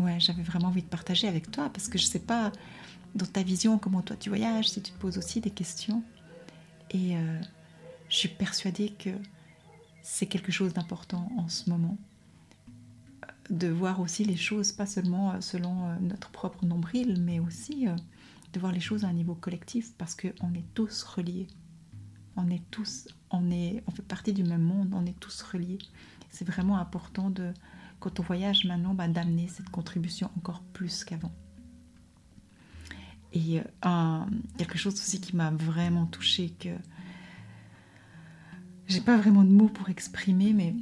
ouais, 0.00 0.18
j'avais 0.18 0.42
vraiment 0.42 0.68
envie 0.68 0.82
de 0.82 0.88
partager 0.88 1.28
avec 1.28 1.50
toi 1.50 1.70
parce 1.72 1.88
que 1.88 1.98
je 1.98 2.04
sais 2.04 2.18
pas 2.18 2.52
dans 3.14 3.26
ta 3.26 3.42
vision 3.42 3.78
comment 3.78 4.02
toi 4.02 4.16
tu 4.16 4.28
voyages, 4.28 4.68
si 4.68 4.82
tu 4.82 4.92
te 4.92 4.98
poses 4.98 5.18
aussi 5.18 5.40
des 5.40 5.50
questions. 5.50 6.02
Et 6.90 7.16
euh, 7.16 7.40
je 8.08 8.16
suis 8.16 8.28
persuadée 8.28 8.90
que 8.90 9.10
c'est 10.02 10.26
quelque 10.26 10.52
chose 10.52 10.72
d'important 10.72 11.30
en 11.36 11.48
ce 11.48 11.70
moment 11.70 11.96
de 13.50 13.68
voir 13.68 14.00
aussi 14.00 14.24
les 14.24 14.36
choses, 14.36 14.72
pas 14.72 14.86
seulement 14.86 15.32
euh, 15.32 15.40
selon 15.40 15.88
euh, 15.88 15.96
notre 16.00 16.30
propre 16.30 16.64
nombril, 16.64 17.20
mais 17.20 17.40
aussi 17.40 17.86
de 18.52 18.60
voir 18.60 18.72
les 18.72 18.80
choses 18.80 19.04
à 19.04 19.08
un 19.08 19.12
niveau 19.12 19.34
collectif 19.34 19.92
parce 19.98 20.14
qu'on 20.14 20.54
est 20.54 20.64
tous 20.74 21.02
reliés 21.02 21.48
on 22.36 22.50
est 22.50 22.62
tous, 22.70 23.08
on, 23.30 23.50
est, 23.50 23.82
on 23.86 23.90
fait 23.90 24.02
partie 24.02 24.32
du 24.32 24.44
même 24.44 24.62
monde, 24.62 24.92
on 24.94 25.04
est 25.06 25.18
tous 25.18 25.42
reliés. 25.42 25.78
C'est 26.30 26.46
vraiment 26.46 26.78
important 26.78 27.30
de, 27.30 27.52
quand 28.00 28.18
on 28.18 28.22
voyage 28.22 28.64
maintenant, 28.64 28.94
bah, 28.94 29.06
d'amener 29.06 29.46
cette 29.46 29.68
contribution 29.68 30.30
encore 30.38 30.62
plus 30.72 31.04
qu'avant. 31.04 31.32
Et 33.32 33.60
euh, 33.60 34.24
quelque 34.58 34.78
chose 34.78 34.94
aussi 34.94 35.20
qui 35.20 35.36
m'a 35.36 35.50
vraiment 35.50 36.06
touchée, 36.06 36.52
que 36.58 36.70
j'ai 38.88 39.00
pas 39.00 39.16
vraiment 39.16 39.44
de 39.44 39.50
mots 39.50 39.68
pour 39.68 39.88
exprimer, 39.88 40.52
mais 40.52 40.74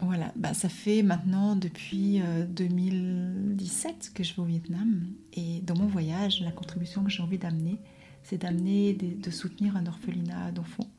voilà, 0.00 0.32
bah, 0.36 0.52
ça 0.52 0.68
fait 0.68 1.02
maintenant 1.02 1.56
depuis 1.56 2.20
2017 2.48 3.90
euh, 3.90 4.14
que 4.14 4.24
je 4.24 4.34
vais 4.34 4.42
au 4.42 4.44
Vietnam. 4.44 5.06
Et 5.32 5.60
dans 5.62 5.76
mon 5.76 5.86
voyage, 5.86 6.40
la 6.42 6.50
contribution 6.50 7.04
que 7.04 7.10
j'ai 7.10 7.22
envie 7.22 7.38
d'amener, 7.38 7.78
c'est 8.24 8.38
d'amener, 8.38 8.94
de 8.94 9.30
soutenir 9.30 9.76
un 9.76 9.86
orphelinat 9.86 10.50
d'enfants. 10.52 10.90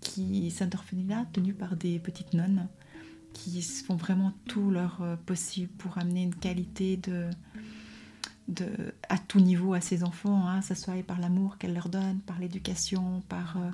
Qui, 0.00 0.52
c'est 0.52 0.62
un 0.62 0.70
orphelinat 0.72 1.26
tenu 1.32 1.54
par 1.54 1.74
des 1.74 1.98
petites 1.98 2.34
nonnes 2.34 2.68
qui 3.32 3.62
font 3.62 3.96
vraiment 3.96 4.32
tout 4.46 4.70
leur 4.70 5.02
euh, 5.02 5.16
possible 5.16 5.68
pour 5.78 5.98
amener 5.98 6.22
une 6.22 6.34
qualité 6.34 6.96
de, 6.96 7.30
de, 8.48 8.66
à 9.08 9.18
tout 9.18 9.40
niveau 9.40 9.74
à 9.74 9.80
ces 9.80 10.04
enfants, 10.04 10.46
hein, 10.48 10.62
ça 10.62 10.74
soit 10.74 11.02
par 11.02 11.20
l'amour 11.20 11.58
qu'elles 11.58 11.74
leur 11.74 11.88
donnent, 11.88 12.20
par 12.20 12.38
l'éducation, 12.38 13.22
par 13.28 13.56
euh, 13.56 13.70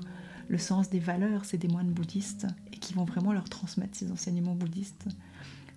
le 0.48 0.58
sens 0.58 0.90
des 0.90 0.98
valeurs. 0.98 1.44
C'est 1.44 1.58
des 1.58 1.68
moines 1.68 1.92
bouddhistes 1.92 2.46
et 2.72 2.76
qui 2.76 2.94
vont 2.94 3.04
vraiment 3.04 3.32
leur 3.32 3.48
transmettre 3.48 3.96
ces 3.96 4.10
enseignements 4.10 4.54
bouddhistes 4.54 5.08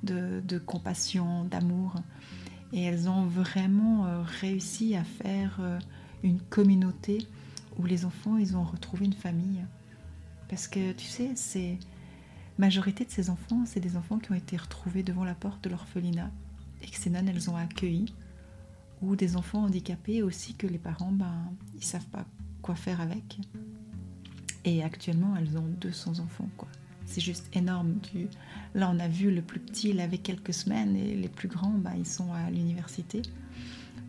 de, 0.04 0.60
compassion, 0.60 1.46
d'amour. 1.46 1.96
Et 2.74 2.84
elles 2.84 3.10
ont 3.10 3.26
vraiment 3.26 4.06
euh, 4.06 4.22
réussi 4.42 4.96
à 4.96 5.04
faire 5.04 5.62
une 6.24 6.42
communauté 6.42 7.28
où 7.80 7.86
les 7.86 8.06
enfants, 8.06 8.38
ils 8.38 8.58
ont 8.58 8.64
retrouvé 8.64 9.06
une 9.06 9.14
famille. 9.14 9.64
Parce 10.50 10.68
que 10.68 10.92
tu 10.94 11.06
sais, 11.06 11.32
c'est 11.36 11.78
majorité 12.58 13.06
de 13.06 13.12
ces 13.12 13.30
enfants, 13.30 13.64
c'est 13.66 13.80
des 13.80 13.98
enfants 13.98 14.20
qui 14.20 14.32
ont 14.32 14.36
été 14.36 14.58
retrouvés 14.58 15.04
devant 15.04 15.24
la 15.24 15.36
porte 15.36 15.64
de 15.64 15.70
l'orphelinat 15.70 16.32
et 16.82 16.88
que 16.88 16.98
ces 16.98 17.10
nonnes, 17.10 17.28
elles 17.28 17.50
ont 17.50 17.56
accueilli. 17.56 18.14
Ou 19.02 19.16
des 19.16 19.36
enfants 19.36 19.64
handicapés 19.64 20.24
aussi 20.24 20.56
que 20.56 20.66
les 20.66 20.80
parents, 20.80 21.12
ben, 21.12 21.52
ils 21.76 21.84
savent 21.84 22.08
pas 22.08 22.26
quoi 22.64 22.76
faire 22.76 23.00
avec. 23.00 23.38
Et 24.66 24.84
actuellement, 24.84 25.36
elles 25.38 25.58
ont 25.58 25.68
200 25.80 26.20
enfants, 26.20 26.50
quoi. 26.58 26.68
C'est 27.06 27.22
juste 27.22 27.48
énorme. 27.56 28.00
Là, 28.74 28.92
on 28.94 29.00
a 29.00 29.08
vu 29.08 29.32
le 29.32 29.42
plus 29.42 29.60
petit, 29.60 29.92
il 29.92 30.00
avait 30.02 30.18
quelques 30.18 30.54
semaines, 30.54 30.96
et 30.96 31.16
les 31.16 31.30
plus 31.30 31.48
grands, 31.48 31.78
ben, 31.78 31.94
ils 31.96 32.08
sont 32.08 32.34
à 32.34 32.50
l'université. 32.50 33.22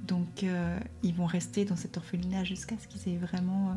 Donc, 0.06 0.42
euh, 0.42 0.80
ils 1.02 1.14
vont 1.14 1.26
rester 1.26 1.64
dans 1.64 1.76
cet 1.76 1.96
orphelinat 1.98 2.44
jusqu'à 2.44 2.76
ce 2.78 2.88
qu'ils 2.88 3.12
aient 3.12 3.18
vraiment 3.18 3.70
euh, 3.70 3.74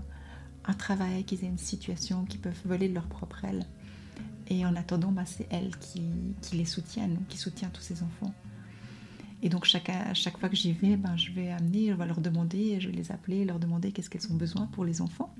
un 0.65 0.73
travail, 0.73 1.25
qu'ils 1.25 1.43
aient 1.43 1.49
une 1.49 1.57
situation, 1.57 2.25
qu'ils 2.25 2.39
peuvent 2.39 2.61
voler 2.65 2.87
de 2.87 2.93
leur 2.93 3.07
propre 3.07 3.43
aile. 3.43 3.65
Et 4.51 4.65
en 4.65 4.75
attendant, 4.75 5.13
bah, 5.13 5.23
c'est 5.25 5.47
elle 5.49 5.77
qui, 5.77 6.01
les 6.51 6.65
soutiennent, 6.65 7.19
qui 7.29 7.37
soutient 7.37 7.69
tous 7.69 7.81
ces 7.81 8.03
enfants. 8.03 8.33
Et 9.41 9.47
donc 9.47 9.63
chaque, 9.63 9.89
chaque 10.13 10.37
fois 10.37 10.49
que 10.49 10.57
j'y 10.57 10.73
vais, 10.73 10.97
ben, 10.97 11.15
je 11.15 11.31
vais 11.31 11.49
amener, 11.49 11.87
je 11.87 11.93
vais 11.93 12.05
leur 12.05 12.19
demander, 12.19 12.81
je 12.81 12.89
vais 12.89 12.95
les 12.95 13.13
appeler, 13.13 13.45
leur 13.45 13.59
demander 13.59 13.93
qu'est-ce 13.93 14.09
qu'elles 14.09 14.29
ont 14.29 14.35
besoin 14.35 14.67
pour 14.67 14.83
les 14.83 15.01
enfants. 15.01 15.33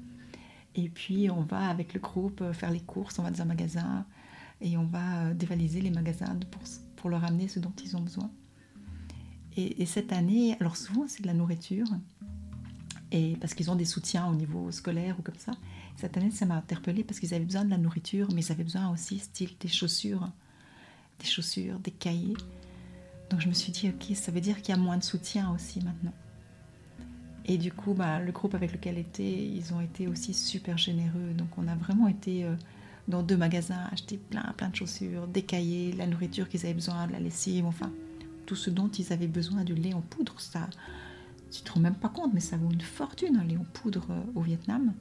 Et 0.75 0.87
puis 0.87 1.29
on 1.29 1.41
va 1.41 1.67
avec 1.67 1.93
le 1.93 1.99
groupe 1.99 2.39
euh, 2.39 2.53
faire 2.53 2.71
les 2.71 2.79
courses, 2.79 3.19
on 3.19 3.23
va 3.23 3.31
dans 3.31 3.41
un 3.41 3.45
magasin 3.45 4.05
et 4.61 4.77
on 4.77 4.85
va 4.85 5.25
euh, 5.25 5.33
dévaliser 5.33 5.81
les 5.81 5.91
magasins 5.91 6.39
pour, 6.49 6.61
pour 6.95 7.09
leur 7.09 7.25
amener 7.25 7.49
ce 7.49 7.59
dont 7.59 7.73
ils 7.83 7.97
ont 7.97 8.01
besoin. 8.01 8.31
Et, 9.57 9.81
et 9.81 9.85
cette 9.85 10.13
année, 10.13 10.55
alors 10.61 10.77
souvent 10.77 11.03
c'est 11.09 11.21
de 11.21 11.27
la 11.27 11.33
nourriture, 11.33 11.87
et 13.11 13.35
parce 13.41 13.53
qu'ils 13.53 13.69
ont 13.69 13.75
des 13.75 13.85
soutiens 13.85 14.27
au 14.27 14.35
niveau 14.35 14.71
scolaire 14.71 15.19
ou 15.19 15.21
comme 15.21 15.37
ça. 15.37 15.51
Cette 15.97 16.17
année, 16.17 16.31
ça 16.31 16.45
m'a 16.45 16.55
interpellée 16.55 17.03
parce 17.03 17.19
qu'ils 17.19 17.33
avaient 17.33 17.45
besoin 17.45 17.65
de 17.65 17.69
la 17.69 17.77
nourriture, 17.77 18.27
mais 18.33 18.41
ils 18.41 18.51
avaient 18.51 18.63
besoin 18.63 18.91
aussi, 18.91 19.19
style, 19.19 19.51
des 19.59 19.67
chaussures, 19.67 20.29
des 21.19 21.27
chaussures, 21.27 21.79
des 21.79 21.91
cahiers. 21.91 22.37
Donc 23.29 23.39
je 23.41 23.47
me 23.47 23.53
suis 23.53 23.71
dit, 23.71 23.89
ok, 23.89 24.15
ça 24.15 24.31
veut 24.31 24.41
dire 24.41 24.61
qu'il 24.61 24.75
y 24.75 24.77
a 24.77 24.81
moins 24.81 24.97
de 24.97 25.03
soutien 25.03 25.51
aussi 25.53 25.79
maintenant. 25.81 26.13
Et 27.45 27.57
du 27.57 27.71
coup, 27.71 27.93
bah, 27.93 28.19
le 28.19 28.31
groupe 28.31 28.55
avec 28.55 28.71
lequel 28.71 28.97
était, 28.97 29.45
ils 29.47 29.73
ont 29.73 29.81
été 29.81 30.07
aussi 30.07 30.33
super 30.33 30.77
généreux. 30.77 31.33
Donc 31.35 31.49
on 31.57 31.67
a 31.67 31.75
vraiment 31.75 32.07
été 32.07 32.43
euh, 32.43 32.55
dans 33.07 33.23
deux 33.23 33.37
magasins, 33.37 33.87
acheter 33.91 34.17
plein, 34.17 34.53
plein 34.57 34.69
de 34.69 34.75
chaussures, 34.75 35.27
des 35.27 35.41
cahiers, 35.41 35.91
la 35.93 36.07
nourriture 36.07 36.49
qu'ils 36.49 36.65
avaient 36.65 36.73
besoin, 36.73 37.07
de 37.07 37.13
la 37.13 37.19
lessive, 37.19 37.65
enfin 37.65 37.91
tout 38.45 38.55
ce 38.55 38.69
dont 38.69 38.89
ils 38.89 39.13
avaient 39.13 39.27
besoin, 39.27 39.63
du 39.63 39.75
lait 39.75 39.93
en 39.93 40.01
poudre. 40.01 40.39
Ça, 40.39 40.69
tu 41.51 41.61
te 41.61 41.71
rends 41.71 41.79
même 41.79 41.95
pas 41.95 42.09
compte, 42.09 42.33
mais 42.33 42.39
ça 42.39 42.57
vaut 42.57 42.71
une 42.71 42.81
fortune, 42.81 43.37
un 43.37 43.43
lait 43.43 43.57
en 43.57 43.65
poudre 43.73 44.05
euh, 44.09 44.21
au 44.35 44.41
Vietnam. 44.41 44.93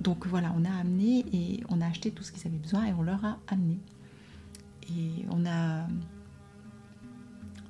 Donc 0.00 0.26
voilà, 0.26 0.54
on 0.56 0.64
a 0.64 0.70
amené 0.70 1.26
et 1.32 1.62
on 1.68 1.80
a 1.82 1.86
acheté 1.86 2.10
tout 2.10 2.22
ce 2.22 2.32
qu'ils 2.32 2.46
avaient 2.46 2.56
besoin 2.56 2.86
et 2.86 2.92
on 2.94 3.02
leur 3.02 3.22
a 3.24 3.38
amené. 3.48 3.78
Et 4.88 5.26
on 5.30 5.44
a, 5.44 5.86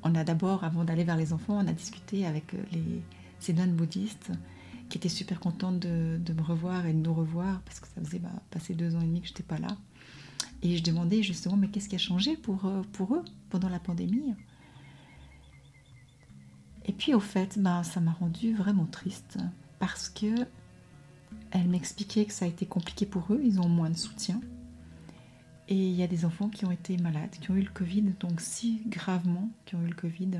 on 0.04 0.14
a 0.14 0.22
d'abord, 0.22 0.62
avant 0.62 0.84
d'aller 0.84 1.02
vers 1.02 1.16
les 1.16 1.32
enfants, 1.32 1.58
on 1.58 1.66
a 1.66 1.72
discuté 1.72 2.26
avec 2.26 2.54
euh, 2.54 2.62
les, 2.72 3.02
ces 3.40 3.52
nonnes 3.52 3.74
bouddhistes 3.74 4.30
qui 4.88 4.98
étaient 4.98 5.08
super 5.08 5.40
contentes 5.40 5.80
de, 5.80 6.32
me 6.32 6.42
revoir 6.42 6.86
et 6.86 6.92
de 6.92 6.98
nous 6.98 7.12
revoir 7.12 7.60
parce 7.62 7.80
que 7.80 7.88
ça 7.88 8.00
faisait 8.00 8.20
bah, 8.20 8.30
passer 8.50 8.74
deux 8.74 8.94
ans 8.94 9.00
et 9.00 9.06
demi 9.06 9.20
que 9.20 9.26
je 9.26 9.32
n'étais 9.32 9.42
pas 9.42 9.58
là. 9.58 9.76
Et 10.62 10.76
je 10.76 10.84
demandais 10.84 11.24
justement, 11.24 11.56
mais 11.56 11.68
qu'est-ce 11.68 11.88
qui 11.88 11.96
a 11.96 11.98
changé 11.98 12.36
pour, 12.36 12.64
euh, 12.64 12.82
pour 12.92 13.16
eux 13.16 13.24
pendant 13.48 13.68
la 13.68 13.80
pandémie? 13.80 14.34
Et 16.86 16.92
puis 16.92 17.12
au 17.12 17.20
fait, 17.20 17.58
ben, 17.58 17.82
ça 17.82 18.00
m'a 18.00 18.12
rendu 18.12 18.54
vraiment 18.54 18.86
triste 18.86 19.38
parce 19.80 20.08
que 20.08 20.46
elle 21.50 21.68
m'expliquait 21.68 22.24
que 22.24 22.32
ça 22.32 22.44
a 22.44 22.48
été 22.48 22.66
compliqué 22.66 23.06
pour 23.06 23.32
eux, 23.32 23.40
ils 23.42 23.60
ont 23.60 23.68
moins 23.68 23.90
de 23.90 23.96
soutien. 23.96 24.40
Et 25.68 25.76
il 25.76 25.94
y 25.94 26.02
a 26.02 26.06
des 26.06 26.24
enfants 26.24 26.48
qui 26.48 26.64
ont 26.64 26.72
été 26.72 26.96
malades, 26.96 27.30
qui 27.40 27.50
ont 27.50 27.56
eu 27.56 27.62
le 27.62 27.70
Covid, 27.70 28.02
donc 28.18 28.40
si 28.40 28.82
gravement 28.86 29.48
qui 29.66 29.76
ont 29.76 29.82
eu 29.82 29.88
le 29.88 29.94
Covid, 29.94 30.38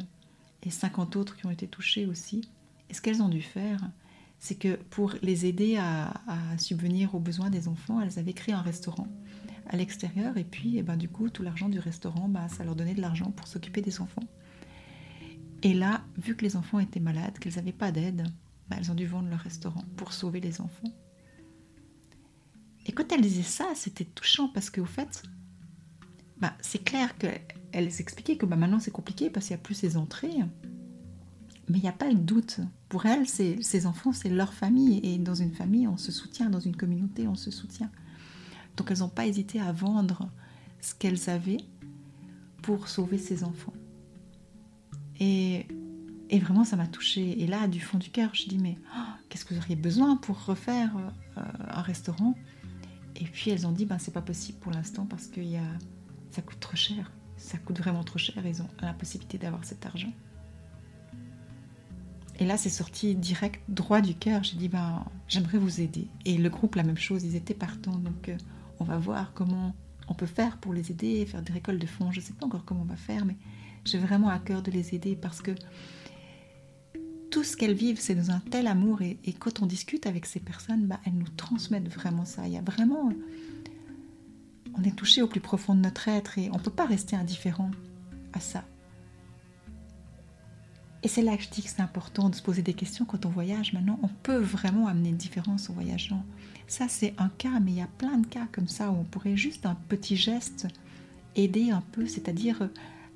et 0.62 0.70
50 0.70 1.16
autres 1.16 1.36
qui 1.36 1.46
ont 1.46 1.50
été 1.50 1.66
touchés 1.66 2.06
aussi. 2.06 2.42
Et 2.88 2.94
ce 2.94 3.00
qu'elles 3.00 3.22
ont 3.22 3.28
dû 3.28 3.40
faire, 3.40 3.80
c'est 4.38 4.56
que 4.56 4.76
pour 4.90 5.14
les 5.22 5.46
aider 5.46 5.76
à, 5.76 6.12
subvenir 6.58 7.14
aux 7.14 7.20
besoins 7.20 7.50
des 7.50 7.68
enfants, 7.68 8.00
elles 8.00 8.18
avaient 8.18 8.32
créé 8.32 8.54
un 8.54 8.62
restaurant 8.62 9.06
à 9.68 9.76
l'extérieur, 9.76 10.36
et 10.36 10.42
puis 10.42 10.78
et 10.78 10.82
ben, 10.82 10.96
du 10.96 11.08
coup, 11.08 11.30
tout 11.30 11.44
l'argent 11.44 11.68
du 11.68 11.78
restaurant, 11.78 12.28
ben, 12.28 12.48
ça 12.48 12.64
leur 12.64 12.74
donnait 12.74 12.94
de 12.94 13.00
l'argent 13.00 13.30
pour 13.30 13.46
s'occuper 13.46 13.82
des 13.82 14.00
enfants. 14.00 14.24
Et 15.62 15.74
là, 15.74 16.02
vu 16.18 16.34
que 16.34 16.44
les 16.44 16.56
enfants 16.56 16.80
étaient 16.80 17.00
malades, 17.00 17.38
qu'elles 17.38 17.54
n'avaient 17.54 17.70
pas 17.70 17.92
d'aide, 17.92 18.26
bah, 18.70 18.76
elles 18.78 18.90
ont 18.90 18.94
dû 18.94 19.06
vendre 19.06 19.28
leur 19.28 19.40
restaurant 19.40 19.84
pour 19.96 20.12
sauver 20.12 20.40
les 20.40 20.60
enfants. 20.60 20.92
Et 22.86 22.92
quand 22.92 23.12
elles 23.12 23.20
disaient 23.20 23.42
ça, 23.42 23.66
c'était 23.74 24.04
touchant 24.04 24.48
parce 24.48 24.70
qu'au 24.70 24.84
fait, 24.84 25.22
bah, 26.38 26.54
c'est 26.60 26.82
clair 26.82 27.18
qu'elles 27.18 28.00
expliquaient 28.00 28.36
que 28.36 28.46
bah, 28.46 28.56
maintenant 28.56 28.80
c'est 28.80 28.90
compliqué 28.90 29.28
parce 29.28 29.46
qu'il 29.46 29.56
n'y 29.56 29.60
a 29.60 29.64
plus 29.64 29.74
ces 29.74 29.96
entrées. 29.96 30.38
Mais 31.68 31.78
il 31.78 31.82
n'y 31.82 31.88
a 31.88 31.92
pas 31.92 32.12
de 32.12 32.18
doute. 32.18 32.60
Pour 32.88 33.06
elles, 33.06 33.28
ces 33.28 33.86
enfants, 33.86 34.12
c'est 34.12 34.28
leur 34.28 34.52
famille. 34.52 35.00
Et 35.04 35.18
dans 35.18 35.34
une 35.34 35.52
famille, 35.52 35.86
on 35.86 35.96
se 35.96 36.10
soutient. 36.10 36.50
Dans 36.50 36.58
une 36.58 36.74
communauté, 36.74 37.28
on 37.28 37.36
se 37.36 37.50
soutient. 37.50 37.90
Donc 38.76 38.90
elles 38.90 38.98
n'ont 39.00 39.08
pas 39.08 39.26
hésité 39.26 39.60
à 39.60 39.72
vendre 39.72 40.30
ce 40.80 40.94
qu'elles 40.94 41.28
avaient 41.28 41.64
pour 42.62 42.88
sauver 42.88 43.18
ces 43.18 43.44
enfants. 43.44 43.74
Et, 45.20 45.66
vraiment, 46.38 46.64
ça 46.64 46.76
m'a 46.76 46.86
touchée. 46.86 47.42
Et 47.42 47.46
là, 47.46 47.66
du 47.66 47.80
fond 47.80 47.98
du 47.98 48.10
cœur, 48.10 48.30
je 48.34 48.46
dis, 48.46 48.58
mais 48.58 48.78
oh, 48.96 49.00
qu'est-ce 49.28 49.44
que 49.44 49.54
vous 49.54 49.60
auriez 49.60 49.76
besoin 49.76 50.16
pour 50.16 50.44
refaire 50.44 50.90
euh, 50.96 51.42
un 51.68 51.82
restaurant? 51.82 52.34
Et 53.16 53.24
puis 53.24 53.50
elles 53.50 53.66
ont 53.66 53.72
dit, 53.72 53.84
ben, 53.84 53.98
c'est 53.98 54.12
pas 54.12 54.22
possible 54.22 54.58
pour 54.60 54.72
l'instant 54.72 55.06
parce 55.06 55.26
que 55.26 55.40
ça 56.30 56.42
coûte 56.42 56.60
trop 56.60 56.76
cher. 56.76 57.10
Ça 57.36 57.58
coûte 57.58 57.78
vraiment 57.78 58.04
trop 58.04 58.18
cher. 58.18 58.46
Ils 58.46 58.62
ont 58.62 58.68
l'impossibilité 58.80 59.38
d'avoir 59.38 59.64
cet 59.64 59.84
argent. 59.86 60.12
Et 62.38 62.46
là, 62.46 62.56
c'est 62.56 62.70
sorti 62.70 63.14
direct, 63.14 63.62
droit 63.68 64.00
du 64.00 64.14
cœur. 64.14 64.42
J'ai 64.44 64.56
dit, 64.56 64.68
ben, 64.68 65.04
j'aimerais 65.28 65.58
vous 65.58 65.80
aider. 65.80 66.08
Et 66.24 66.38
le 66.38 66.48
groupe, 66.48 66.76
la 66.76 66.82
même 66.82 66.96
chose, 66.96 67.24
ils 67.24 67.36
étaient 67.36 67.54
partants. 67.54 67.98
Donc, 67.98 68.28
euh, 68.28 68.36
on 68.78 68.84
va 68.84 68.96
voir 68.96 69.32
comment 69.34 69.74
on 70.08 70.14
peut 70.14 70.26
faire 70.26 70.56
pour 70.58 70.72
les 70.72 70.90
aider, 70.90 71.26
faire 71.26 71.42
des 71.42 71.52
récoltes 71.52 71.80
de 71.80 71.86
fonds. 71.86 72.10
Je 72.12 72.20
ne 72.20 72.24
sais 72.24 72.32
pas 72.32 72.46
encore 72.46 72.64
comment 72.64 72.82
on 72.82 72.86
va 72.86 72.96
faire, 72.96 73.26
mais 73.26 73.36
j'ai 73.84 73.98
vraiment 73.98 74.28
à 74.28 74.38
cœur 74.38 74.62
de 74.62 74.70
les 74.70 74.94
aider 74.94 75.16
parce 75.16 75.42
que 75.42 75.52
tout 77.30 77.44
ce 77.44 77.56
qu'elles 77.56 77.74
vivent, 77.74 78.00
c'est 78.00 78.14
dans 78.14 78.30
un 78.30 78.40
tel 78.40 78.66
amour. 78.66 79.02
Et, 79.02 79.18
quand 79.38 79.62
on 79.62 79.66
discute 79.66 80.06
avec 80.06 80.26
ces 80.26 80.40
personnes, 80.40 80.86
bah, 80.86 81.00
elles 81.04 81.14
nous 81.14 81.28
transmettent 81.36 81.88
vraiment 81.88 82.24
ça. 82.24 82.46
Il 82.46 82.52
y 82.52 82.58
a 82.58 82.62
vraiment. 82.62 83.12
On 84.76 84.82
est 84.82 84.94
touché 84.94 85.22
au 85.22 85.26
plus 85.26 85.40
profond 85.40 85.74
de 85.74 85.80
notre 85.80 86.08
être 86.08 86.38
et 86.38 86.48
on 86.50 86.58
ne 86.58 86.62
peut 86.62 86.70
pas 86.70 86.86
rester 86.86 87.16
indifférent 87.16 87.70
à 88.32 88.40
ça. 88.40 88.64
Et 91.02 91.08
c'est 91.08 91.22
là 91.22 91.36
que 91.36 91.42
je 91.42 91.48
dis 91.48 91.62
que 91.62 91.70
c'est 91.70 91.80
important 91.80 92.28
de 92.28 92.34
se 92.34 92.42
poser 92.42 92.62
des 92.62 92.74
questions 92.74 93.04
quand 93.04 93.24
on 93.24 93.30
voyage. 93.30 93.72
Maintenant, 93.72 93.98
on 94.02 94.08
peut 94.08 94.36
vraiment 94.36 94.86
amener 94.86 95.08
une 95.08 95.16
différence 95.16 95.70
en 95.70 95.72
voyageant. 95.72 96.24
Ça, 96.66 96.86
c'est 96.88 97.14
un 97.18 97.30
cas, 97.30 97.58
mais 97.60 97.72
il 97.72 97.78
y 97.78 97.82
a 97.82 97.88
plein 97.98 98.18
de 98.18 98.26
cas 98.26 98.46
comme 98.52 98.68
ça 98.68 98.90
où 98.90 98.96
on 98.96 99.04
pourrait 99.04 99.36
juste 99.36 99.66
un 99.66 99.76
petit 99.88 100.16
geste 100.16 100.68
aider 101.36 101.70
un 101.70 101.80
peu, 101.92 102.06
c'est-à-dire 102.06 102.68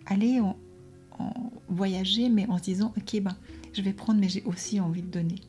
aller 0.06 0.40
en, 0.40 0.56
voyager, 1.68 2.28
mais 2.28 2.46
en 2.48 2.58
se 2.58 2.64
disant, 2.64 2.92
ok, 2.96 3.20
ben, 3.20 3.36
je 3.74 3.82
vais 3.82 3.92
prendre, 3.92 4.20
mais 4.20 4.28
j'ai 4.28 4.42
aussi 4.44 4.80
envie 4.80 5.02
de 5.02 5.10
donner. 5.10 5.40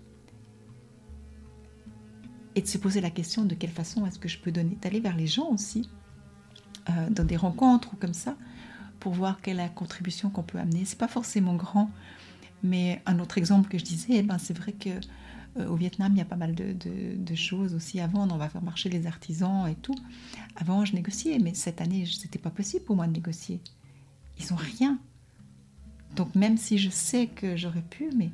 Et 2.56 2.62
de 2.62 2.68
se 2.68 2.78
poser 2.78 3.02
la 3.02 3.10
question 3.10 3.44
de 3.46 3.56
quelle 3.56 3.72
façon 3.72 4.06
est-ce 4.06 4.20
que 4.20 4.30
je 4.30 4.40
peux 4.40 4.52
donner, 4.52 4.78
d'aller 4.82 5.00
vers 5.00 5.16
les 5.16 5.28
gens 5.28 5.50
aussi, 5.50 5.90
euh, 6.90 7.10
dans 7.10 7.24
des 7.24 7.38
rencontres 7.38 7.94
ou 7.94 7.98
comme 7.98 8.14
ça, 8.14 8.38
pour 9.00 9.14
voir 9.14 9.42
quelle 9.42 9.60
est 9.60 9.64
la 9.64 9.70
contribution 9.70 10.30
qu'on 10.30 10.44
peut 10.44 10.58
amener. 10.58 10.86
C'est 10.86 10.98
pas 10.98 11.08
forcément 11.08 11.56
grand, 11.56 11.92
mais 12.64 13.02
un 13.06 13.20
autre 13.20 13.38
exemple 13.38 13.70
que 13.70 13.78
je 13.78 13.84
disais, 13.84 14.16
eh 14.16 14.24
ben, 14.24 14.38
c'est 14.38 14.58
vrai 14.58 14.72
que 14.72 14.90
euh, 15.58 15.68
au 15.68 15.76
Vietnam, 15.76 16.14
il 16.14 16.18
y 16.18 16.22
a 16.22 16.26
pas 16.26 16.38
mal 16.38 16.56
de, 16.56 17.36
choses 17.36 17.76
aussi 17.76 18.00
avant. 18.00 18.30
On 18.30 18.38
va 18.38 18.50
faire 18.50 18.64
marcher 18.64 18.90
les 18.90 19.08
artisans 19.08 19.68
et 19.68 19.76
tout. 19.76 19.96
Avant, 20.56 20.86
je 20.86 20.96
négociais, 20.96 21.40
mais 21.40 21.54
cette 21.54 21.82
année, 21.82 22.06
c'était 22.06 22.40
pas 22.40 22.50
possible 22.50 22.86
pour 22.86 22.96
moi 22.96 23.08
de 23.08 23.14
négocier 23.14 23.62
ils 24.38 24.54
ont 24.54 24.58
rien. 24.58 25.00
Donc 26.16 26.34
même 26.36 26.58
si 26.58 26.78
je 26.78 26.90
sais 26.90 27.28
que 27.28 27.58
j'aurais 27.58 27.82
pu, 27.82 28.10
mais 28.16 28.30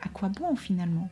à 0.00 0.08
quoi 0.08 0.28
bon 0.28 0.54
finalement? 0.54 1.10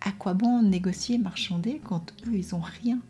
À 0.00 0.12
quoi 0.12 0.34
bon 0.34 0.62
négocier, 0.62 1.18
marchander 1.18 1.80
quand 1.84 2.14
eux, 2.26 2.34
ils 2.34 2.54
ont 2.54 2.60
rien? 2.60 3.00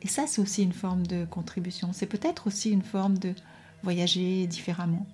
Et 0.00 0.08
ça, 0.08 0.26
c'est 0.26 0.40
aussi 0.40 0.62
une 0.62 0.72
forme 0.72 1.06
de 1.06 1.24
contribution. 1.24 1.92
C'est 1.92 2.06
peut-être 2.06 2.46
aussi 2.46 2.70
une 2.70 2.82
forme 2.82 3.18
de 3.18 3.34
voyager 3.82 4.46
différemment. 4.46 5.06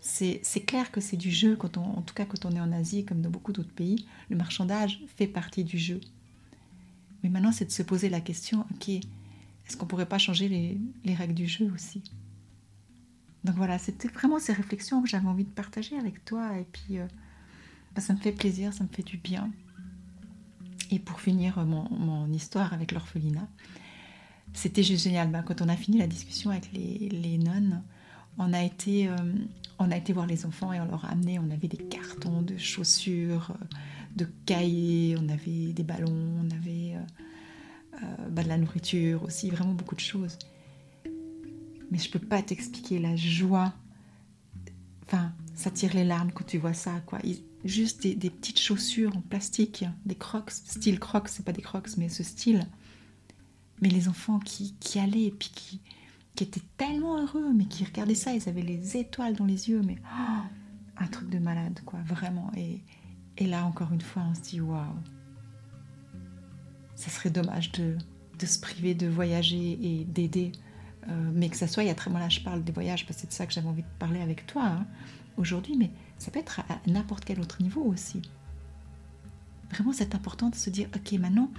C'est 0.00 0.40
clair 0.66 0.90
que 0.90 1.00
c'est 1.00 1.16
du 1.16 1.30
jeu, 1.30 1.54
quand 1.56 1.76
on, 1.76 1.84
en 1.98 2.02
tout 2.02 2.14
cas 2.14 2.24
quand 2.24 2.44
on 2.44 2.52
est 2.52 2.60
en 2.60 2.72
Asie, 2.72 3.04
comme 3.04 3.20
dans 3.20 3.30
beaucoup 3.30 3.52
d'autres 3.52 3.74
pays, 3.74 4.06
le 4.30 4.36
marchandage 4.36 5.00
fait 5.16 5.26
partie 5.26 5.64
du 5.64 5.78
jeu. 5.78 6.00
Mais 7.22 7.28
maintenant, 7.28 7.52
c'est 7.52 7.66
de 7.66 7.70
se 7.70 7.82
poser 7.82 8.08
la 8.08 8.20
question, 8.20 8.64
ok, 8.72 8.88
est-ce 8.88 9.76
qu'on 9.76 9.86
pourrait 9.86 10.06
pas 10.06 10.18
changer 10.18 10.48
les 11.04 11.14
règles 11.14 11.34
du 11.34 11.46
jeu 11.46 11.70
aussi? 11.74 12.02
Donc 13.44 13.56
voilà, 13.56 13.78
c'était 13.78 14.08
vraiment 14.08 14.38
ces 14.38 14.52
réflexions 14.52 15.02
que 15.02 15.08
j'avais 15.08 15.26
envie 15.26 15.44
de 15.44 15.50
partager 15.50 15.98
avec 15.98 16.24
toi. 16.24 16.56
Et 16.58 16.66
puis, 16.70 16.98
euh, 16.98 17.06
bah, 17.94 18.00
ça 18.00 18.12
me 18.12 18.18
fait 18.18 18.32
plaisir, 18.32 18.72
ça 18.72 18.84
me 18.84 18.88
fait 18.88 19.02
du 19.02 19.16
bien. 19.16 19.50
Et 20.90 20.98
pour 20.98 21.20
finir 21.20 21.58
euh, 21.58 21.64
mon, 21.64 22.30
histoire 22.32 22.72
avec 22.72 22.92
l'orphelinat, 22.92 23.48
c'était 24.52 24.84
juste 24.84 25.04
génial. 25.04 25.28
Bah, 25.30 25.42
quand 25.44 25.60
on 25.60 25.68
a 25.68 25.76
fini 25.76 25.98
la 25.98 26.06
discussion 26.06 26.50
avec 26.50 26.70
les, 26.72 27.38
nonnes, 27.38 27.82
on 28.38 28.52
a, 28.52 28.62
été, 28.62 29.08
euh, 29.08 29.16
on 29.80 29.90
a 29.90 29.96
été 29.96 30.12
voir 30.12 30.26
les 30.26 30.46
enfants 30.46 30.72
et 30.72 30.80
on 30.80 30.86
leur 30.86 31.04
a 31.04 31.08
amené, 31.08 31.40
on 31.40 31.50
avait 31.50 31.68
des 31.68 31.78
cartons 31.78 32.42
de 32.42 32.56
chaussures, 32.56 33.52
de 34.14 34.26
cahiers, 34.46 35.16
on 35.18 35.28
avait 35.28 35.72
des 35.72 35.82
ballons, 35.82 36.44
on 36.44 36.50
avait 36.56 36.96
bah, 38.30 38.42
de 38.42 38.48
la 38.48 38.56
nourriture 38.56 39.24
aussi, 39.24 39.50
vraiment 39.50 39.74
beaucoup 39.74 39.94
de 39.94 40.00
choses 40.00 40.38
mais 41.92 41.98
je 41.98 42.10
peux 42.10 42.18
pas 42.18 42.40
t'expliquer 42.42 42.98
la 42.98 43.16
joie. 43.16 43.74
Enfin, 45.04 45.30
ça 45.54 45.70
tire 45.70 45.92
les 45.92 46.04
larmes 46.04 46.32
quand 46.32 46.46
tu 46.46 46.56
vois 46.56 46.72
ça, 46.72 47.00
quoi. 47.04 47.18
Juste 47.66 48.06
des, 48.06 48.30
petites 48.30 48.58
chaussures 48.58 49.14
en 49.14 49.20
plastique, 49.20 49.84
des 50.06 50.14
crocs, 50.14 50.50
style 50.50 50.98
crocs, 50.98 51.28
c'est 51.28 51.44
pas 51.44 51.52
des 51.52 51.60
crocs, 51.60 51.90
mais 51.98 52.08
ce 52.08 52.22
style. 52.22 52.66
Mais 53.82 53.90
les 53.90 54.08
enfants 54.08 54.38
qui, 54.38 54.74
qui 54.80 54.98
allaient 54.98 55.24
et 55.24 55.30
puis 55.30 55.50
qui, 55.54 55.80
qui 56.34 56.44
étaient 56.44 56.62
tellement 56.78 57.20
heureux, 57.20 57.52
mais 57.54 57.66
qui 57.66 57.84
regardaient 57.84 58.14
ça, 58.14 58.32
ils 58.32 58.48
avaient 58.48 58.62
les 58.62 58.96
étoiles 58.96 59.36
dans 59.36 59.44
les 59.44 59.68
yeux, 59.68 59.82
mais 59.84 59.98
oh, 60.02 60.42
un 60.96 61.06
truc 61.08 61.28
de 61.28 61.38
malade, 61.38 61.78
quoi, 61.84 62.00
vraiment. 62.06 62.50
Et, 62.56 62.80
et 63.36 63.46
là, 63.46 63.66
encore 63.66 63.92
une 63.92 64.00
fois, 64.00 64.22
on 64.30 64.34
se 64.34 64.40
dit 64.40 64.62
waouh, 64.62 64.96
ça 66.94 67.10
serait 67.10 67.30
dommage 67.30 67.70
de, 67.72 67.98
de, 68.38 68.46
se 68.46 68.58
priver 68.58 68.94
de 68.94 69.08
voyager 69.08 69.78
et 69.82 70.04
d'aider, 70.04 70.52
euh, 71.08 71.30
mais 71.34 71.48
que 71.48 71.56
ça 71.56 71.66
soit, 71.66 71.82
il 71.82 71.86
y 71.86 71.90
a 71.90 71.94
très 71.94 72.10
là, 72.10 72.28
je 72.28 72.40
parle 72.40 72.62
des 72.62 72.72
voyages 72.72 73.06
parce 73.06 73.16
que 73.16 73.22
c'est 73.22 73.28
de 73.28 73.32
ça 73.32 73.46
que 73.46 73.52
j'avais 73.52 73.68
envie 73.68 73.82
de 73.82 73.88
parler 73.98 74.20
avec 74.20 74.46
toi 74.46 74.64
hein, 74.64 74.86
aujourd'hui, 75.36 75.76
mais 75.76 75.90
ça 76.18 76.30
peut 76.30 76.38
être 76.38 76.60
à 76.60 76.80
n'importe 76.86 77.24
quel 77.24 77.40
autre 77.40 77.62
niveau 77.62 77.82
aussi. 77.82 78.22
Vraiment, 79.70 79.92
c'est 79.92 80.14
important 80.14 80.50
de 80.50 80.54
se 80.54 80.70
dire 80.70 80.88
ok, 80.94 81.12
maintenant, 81.12 81.50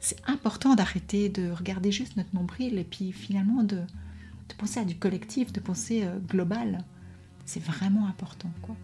c'est 0.00 0.18
important 0.26 0.74
d'arrêter 0.74 1.28
de 1.28 1.50
regarder 1.50 1.90
juste 1.90 2.16
notre 2.16 2.34
nombril 2.34 2.78
et 2.78 2.84
puis 2.84 3.12
finalement 3.12 3.62
de, 3.62 3.76
de 3.76 4.54
penser 4.58 4.80
à 4.80 4.84
du 4.84 4.96
collectif, 4.96 5.52
de 5.52 5.60
penser 5.60 6.04
euh, 6.04 6.18
global. 6.18 6.84
C'est 7.44 7.62
vraiment 7.62 8.06
important, 8.06 8.50
quoi. 8.62 8.76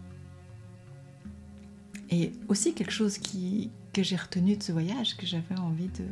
Et 2.11 2.33
aussi 2.49 2.75
quelque 2.75 2.93
chose 2.93 3.19
qui, 3.19 3.71
que 3.93 4.03
j'ai 4.03 4.17
retenu 4.17 4.57
de 4.57 4.63
ce 4.63 4.71
voyage, 4.71 5.17
que 5.17 5.27
j'avais 5.27 5.59
envie 5.59 5.89
de, 5.89 6.05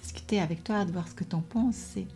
discuter 0.00 0.40
avec 0.40 0.64
toi, 0.64 0.84
de 0.84 0.92
voir 0.92 1.08
ce 1.08 1.14
que 1.14 1.24
tu 1.24 1.34
en 1.34 1.42
penses, 1.42 1.74
c'est 1.74 2.06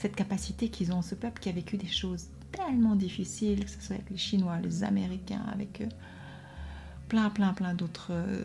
cette 0.00 0.16
capacité 0.16 0.70
qu'ils 0.70 0.92
ont, 0.92 1.02
ce 1.02 1.14
peuple 1.14 1.40
qui 1.40 1.50
a 1.50 1.52
vécu 1.52 1.76
des 1.76 1.86
choses 1.86 2.28
tellement 2.52 2.96
difficiles, 2.96 3.64
que 3.64 3.70
ce 3.70 3.80
soit 3.82 3.96
avec 3.96 4.08
les 4.08 4.16
Chinois, 4.16 4.58
les 4.60 4.82
Américains, 4.82 5.44
avec 5.52 5.82
eux, 5.82 5.88
plein, 7.08 7.28
plein, 7.28 7.52
plein 7.52 7.74
d'autres 7.74 8.08
euh, 8.12 8.42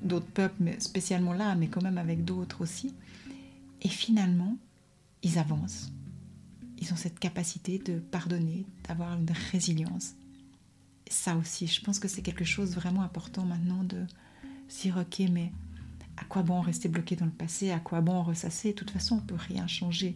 d'autres 0.00 0.30
peuples, 0.32 0.56
mais 0.58 0.80
spécialement 0.80 1.34
là, 1.34 1.54
mais 1.54 1.68
quand 1.68 1.82
même 1.82 1.98
avec 1.98 2.24
d'autres 2.24 2.62
aussi. 2.62 2.94
Et 3.82 3.88
finalement, 3.88 4.56
ils 5.22 5.38
avancent. 5.38 5.92
Ils 6.78 6.90
ont 6.94 6.96
cette 6.96 7.18
capacité 7.18 7.78
de 7.78 7.98
pardonner, 7.98 8.64
d'avoir 8.88 9.12
une 9.18 9.26
résilience. 9.52 10.14
ça 11.10 11.36
aussi, 11.36 11.66
je 11.66 11.82
pense 11.82 11.98
que 11.98 12.08
c'est 12.08 12.22
quelque 12.22 12.44
chose 12.44 12.74
vraiment 12.74 13.02
important 13.02 13.44
maintenant 13.44 13.84
de 13.84 14.06
se 14.68 14.82
dire, 14.82 14.96
ok, 14.96 15.28
mais 15.30 15.52
à 16.16 16.24
quoi 16.24 16.42
bon 16.42 16.62
rester 16.62 16.88
bloqué 16.88 17.16
dans 17.16 17.26
le 17.26 17.30
passé? 17.32 17.70
À 17.70 17.80
quoi 17.80 18.00
bon 18.00 18.22
ressasser? 18.22 18.70
De 18.70 18.76
toute 18.76 18.90
façon, 18.90 19.16
on 19.16 19.20
peut 19.20 19.36
rien 19.36 19.66
changer. 19.66 20.14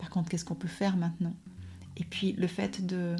Par 0.00 0.10
contre, 0.10 0.30
qu'est-ce 0.30 0.44
qu'on 0.44 0.56
peut 0.56 0.66
faire 0.68 0.96
maintenant? 0.96 1.34
Et 1.96 2.04
puis 2.04 2.32
le 2.32 2.46
fait 2.46 2.84
de 2.84 3.14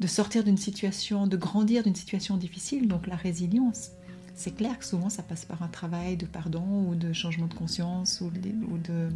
de 0.00 0.06
sortir 0.06 0.44
d'une 0.44 0.56
situation, 0.56 1.26
de 1.26 1.36
grandir 1.36 1.82
d'une 1.82 1.94
situation 1.94 2.38
difficile, 2.38 2.88
donc 2.88 3.06
la 3.06 3.16
résilience. 3.16 3.90
C'est 4.34 4.52
clair 4.52 4.78
que 4.78 4.84
souvent 4.86 5.10
ça 5.10 5.22
passe 5.22 5.44
par 5.44 5.62
un 5.62 5.68
travail 5.68 6.16
de 6.16 6.24
pardon 6.24 6.86
ou 6.88 6.94
de 6.94 7.12
changement 7.12 7.46
de 7.46 7.54
conscience 7.54 8.22
ou 8.22 8.30
de, 8.30 9.08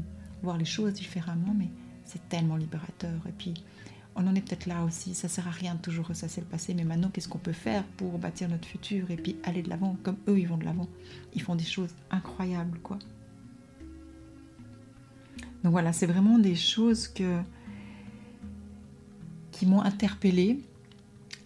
voir 0.43 0.59
les 0.59 0.67
choses 0.67 0.93
différemment, 0.93 1.55
mais 1.57 1.69
c'est 2.05 2.29
tellement 2.29 2.57
libérateur. 2.57 3.19
Et 3.27 3.33
puis 3.33 3.55
on 4.15 4.27
en 4.27 4.35
est 4.35 4.43
peut-être 4.43 4.67
là 4.67 4.85
aussi, 4.85 5.15
ça 5.15 5.27
sert 5.27 5.49
à 5.49 5.51
rien 5.51 5.75
de 5.75 5.81
toujours 5.81 6.07
ressasser 6.07 6.43
le 6.43 6.47
passé, 6.47 6.75
mais 6.75 6.85
maintenant 6.85 7.09
qu'est-ce 7.09 7.29
qu'on 7.29 7.39
peut 7.39 7.53
faire 7.53 7.83
pour 7.97 8.19
bâtir 8.19 8.51
notre 8.51 8.69
futur 8.69 9.11
et 9.11 9.17
puis 9.17 9.37
aller 9.43 9.63
de 9.63 9.71
l'avant 9.71 9.97
comme 10.03 10.19
eux 10.29 10.39
ils 10.39 10.47
vont 10.47 10.59
de 10.59 10.67
l'avant? 10.67 10.87
Ils 11.33 11.41
font 11.41 11.57
des 11.57 11.65
choses 11.65 11.95
incroyables 12.11 12.79
quoi. 12.81 12.99
Donc 15.65 15.73
voilà, 15.73 15.93
c'est 15.93 16.07
vraiment 16.07 16.39
des 16.39 16.55
choses 16.55 17.09
qui 17.09 17.25
m'ont 19.67 19.83
interpellée 19.83 20.61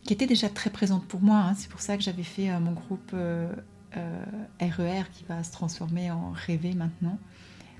qui 0.08 0.14
était 0.14 0.26
déjà 0.26 0.48
très 0.48 0.70
présente 0.70 1.06
pour 1.06 1.20
moi. 1.20 1.36
Hein. 1.36 1.54
C'est 1.54 1.68
pour 1.68 1.82
ça 1.82 1.98
que 1.98 2.02
j'avais 2.02 2.22
fait 2.22 2.48
euh, 2.48 2.60
mon 2.60 2.72
groupe 2.72 3.10
RER 3.12 3.52
euh, 3.98 4.24
euh, 4.62 5.02
qui 5.12 5.24
va 5.28 5.44
se 5.44 5.52
transformer 5.52 6.10
en 6.10 6.30
Rêver 6.30 6.72
maintenant. 6.72 7.18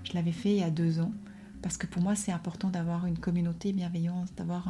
Je 0.05 0.12
l'avais 0.12 0.33
fait 0.33 0.51
il 0.51 0.59
y 0.59 0.62
a 0.62 0.68
deux 0.68 1.01
ans 1.01 1.11
parce 1.62 1.79
que 1.79 1.87
pour 1.87 2.03
moi 2.03 2.14
c'est 2.14 2.31
important 2.31 2.68
d'avoir 2.68 3.07
une 3.07 3.16
communauté 3.16 3.72
bienveillante, 3.72 4.29
d'avoir 4.37 4.68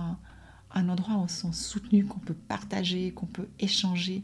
un, 0.72 0.88
endroit 0.88 1.14
où 1.16 1.22
on 1.22 1.26
se 1.26 1.48
sent 1.48 1.52
soutenu, 1.52 2.04
qu'on 2.04 2.20
peut 2.20 2.36
partager, 2.46 3.10
qu'on 3.10 3.26
peut 3.26 3.48
échanger. 3.58 4.22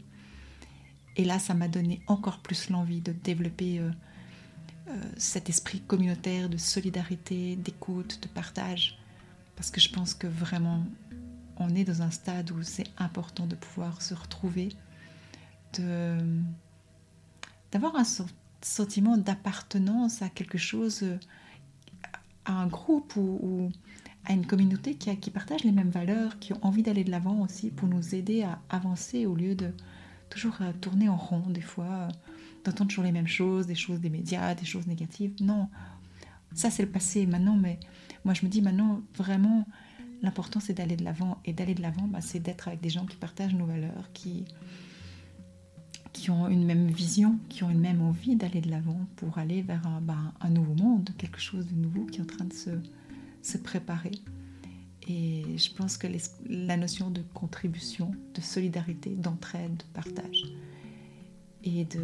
Et 1.17 1.25
là, 1.25 1.37
ça 1.37 1.53
m'a 1.53 1.67
donné 1.67 2.01
encore 2.07 2.39
plus 2.39 2.69
l'envie 2.69 3.01
de 3.01 3.11
développer 3.11 3.81
cet 5.17 5.49
esprit 5.49 5.81
communautaire 5.81 6.49
de 6.49 6.57
solidarité, 6.57 7.55
d'écoute, 7.55 8.19
de 8.21 8.27
partage. 8.27 8.97
Parce 9.55 9.71
que 9.71 9.79
je 9.79 9.89
pense 9.89 10.13
que 10.13 10.27
vraiment, 10.27 10.85
on 11.57 11.73
est 11.75 11.83
dans 11.83 12.01
un 12.01 12.11
stade 12.11 12.51
où 12.51 12.61
c'est 12.63 12.87
important 12.97 13.47
de 13.47 13.55
pouvoir 13.55 14.01
se 14.01 14.13
retrouver, 14.13 14.69
d'avoir 17.71 17.95
un 17.95 18.03
sentiment 18.61 19.17
d'appartenance 19.17 20.21
à 20.21 20.29
quelque 20.29 20.57
chose, 20.57 21.03
à 22.45 22.53
un 22.53 22.67
groupe 22.67 23.15
ou, 23.15 23.71
à 24.25 24.33
une 24.33 24.45
communauté 24.45 24.95
qui, 24.95 25.15
qui, 25.17 25.29
partage 25.29 25.63
les 25.63 25.71
mêmes 25.71 25.91
valeurs, 25.91 26.39
qui 26.39 26.53
ont 26.53 26.59
envie 26.63 26.81
d'aller 26.83 27.03
de 27.03 27.11
l'avant 27.11 27.41
aussi 27.41 27.69
pour 27.69 27.87
nous 27.87 28.15
aider 28.15 28.43
à 28.43 28.59
avancer 28.69 29.25
au 29.25 29.35
lieu 29.35 29.55
de 29.55 29.71
toujours 30.29 30.55
euh, 30.61 30.71
tourner 30.81 31.09
en 31.09 31.15
rond 31.15 31.43
des 31.49 31.61
fois, 31.61 31.85
euh, 31.85 32.09
d'entendre 32.65 32.89
toujours 32.89 33.05
les 33.05 33.11
mêmes 33.11 33.27
choses, 33.27 33.67
des 33.67 33.75
choses 33.75 33.99
des 34.01 34.09
médias, 34.09 34.55
des 34.55 34.65
choses 34.65 34.87
négatives. 34.87 35.33
Non, 35.39 35.69
ça 36.53 36.69
c'est 36.69 36.83
le 36.83 36.89
passé 36.89 37.25
maintenant, 37.25 37.55
mais 37.55 37.79
moi 38.25 38.33
je 38.33 38.45
me 38.45 38.51
dis 38.51 38.61
maintenant 38.61 39.01
vraiment 39.15 39.65
L'important, 40.21 40.59
c'est 40.59 40.73
d'aller 40.73 40.95
de 40.95 41.03
l'avant. 41.03 41.39
Et 41.45 41.53
d'aller 41.53 41.75
de 41.75 41.83
l'avant, 41.83 42.07
bah, 42.07 42.19
c'est 42.19 42.39
d'être 42.39 42.67
avec 42.67 42.81
des 42.81 42.89
gens 42.89 43.05
qui 43.05 43.15
partagent 43.15 43.53
nos 43.53 43.67
valeurs, 43.67 44.11
qui, 44.13 44.45
qui 46.13 46.31
ont 46.31 46.47
une 46.47 46.65
même 46.65 46.87
vision, 46.87 47.37
qui 47.49 47.63
ont 47.63 47.69
une 47.69 47.79
même 47.79 48.01
envie 48.01 48.35
d'aller 48.35 48.61
de 48.61 48.69
l'avant 48.69 49.05
pour 49.17 49.37
aller 49.37 49.61
vers 49.61 49.85
un, 49.85 50.01
bah, 50.01 50.33
nouveau 50.49 50.73
monde, 50.73 51.09
quelque 51.19 51.39
chose 51.39 51.67
de 51.67 51.75
nouveau 51.75 52.05
qui 52.05 52.19
est 52.19 52.23
en 52.23 52.25
train 52.25 52.45
de 52.45 52.53
se, 52.53 52.71
se 53.43 53.57
préparer. 53.57 54.11
Et 55.07 55.43
je 55.57 55.71
pense 55.73 55.97
que 55.97 56.07
la 56.49 56.77
notion 56.77 57.11
de 57.11 57.21
contribution, 57.35 58.11
de 58.33 58.41
solidarité, 58.41 59.11
d'entraide, 59.11 59.77
de 59.77 59.83
partage 59.93 60.45
et 61.63 61.85
de, 61.85 62.01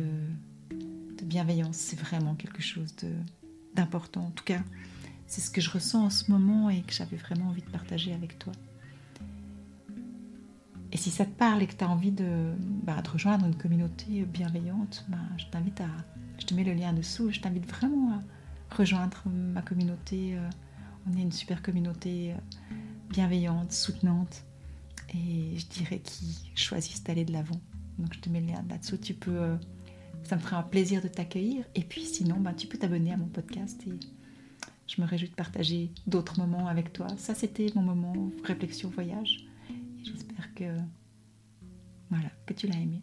bienveillance, 1.26 1.78
c'est 1.78 2.00
vraiment 2.00 2.36
quelque 2.36 2.62
chose 2.62 2.94
d'important. 3.76 4.26
En 4.26 4.32
tout 4.32 4.44
cas, 4.44 4.62
c'est 5.28 5.42
ce 5.42 5.50
que 5.50 5.62
je 5.62 5.70
ressens 5.70 6.06
en 6.06 6.10
ce 6.10 6.30
moment 6.32 6.70
et 6.70 6.82
que 6.82 6.94
j'avais 6.94 7.18
vraiment 7.18 7.48
envie 7.48 7.62
de 7.62 7.70
partager 7.70 8.14
avec 8.14 8.38
toi. 8.40 8.54
Et 10.92 10.98
si 10.98 11.10
ça 11.10 11.26
te 11.26 11.32
parle 11.32 11.64
et 11.64 11.68
que 11.68 11.76
tu 11.76 11.84
as 11.84 11.90
envie 11.90 12.12
de, 12.12 12.52
bah, 12.84 13.02
rejoindre 13.12 13.46
une 13.46 13.56
communauté 13.56 14.26
bienveillante, 14.26 15.06
bah, 15.08 15.18
je 15.38 15.46
t'invite 15.46 15.80
à. 15.80 15.88
Je 16.38 16.46
te 16.46 16.54
mets 16.54 16.64
le 16.64 16.74
lien 16.74 16.92
dessous. 16.92 17.32
Je 17.32 17.40
t'invite 17.40 17.68
vraiment 17.68 18.14
à 18.14 18.76
rejoindre 18.76 19.24
ma 19.26 19.62
communauté. 19.62 20.36
Euh, 20.36 20.50
on 21.08 21.18
est 21.18 21.22
une 21.22 21.32
super 21.32 21.62
communauté 21.62 22.34
euh, 22.34 22.76
bienveillante, 23.10 23.72
soutenante. 23.72 24.44
Et 25.14 25.58
je 25.58 25.68
dirais 25.68 26.00
qui 26.00 26.52
choisissent 26.56 27.04
d'aller 27.04 27.26
de 27.26 27.32
l'avant. 27.32 27.60
Donc 27.98 28.14
je 28.14 28.20
te 28.20 28.30
mets 28.30 28.42
le 28.42 28.48
lien 28.48 28.64
là-dessous. 28.70 28.98
Tu 28.98 29.14
peux. 29.14 29.56
Ça 30.24 30.36
me 30.36 30.42
fera 30.42 30.58
un 30.58 30.64
plaisir 30.64 31.02
de 31.02 31.08
t'accueillir. 31.08 31.66
Et 31.76 31.84
puis 31.84 32.06
sinon, 32.06 32.40
bah, 32.40 32.54
tu 32.54 32.68
peux 32.68 32.78
t'abonner 32.78 33.12
à 33.12 33.18
mon 33.18 33.28
podcast 33.28 33.82
et 33.88 34.00
je 34.88 35.02
me 35.02 35.08
réjouis 35.08 35.30
de 35.30 35.36
partager 35.36 35.92
d'autres 36.08 36.40
moments 36.40 36.68
avec 36.68 36.94
toi. 36.94 37.08
Ça, 37.18 37.36
c'était 37.36 37.72
mon 37.76 37.82
moment 37.82 38.32
réflexion 38.44 38.90
voyage. 38.90 39.46
j'espère 40.04 40.54
que 40.54 40.78
voilà, 42.10 42.30
que 42.46 42.54
tu 42.54 42.68
l'as 42.68 42.78
aimé. 42.78 43.02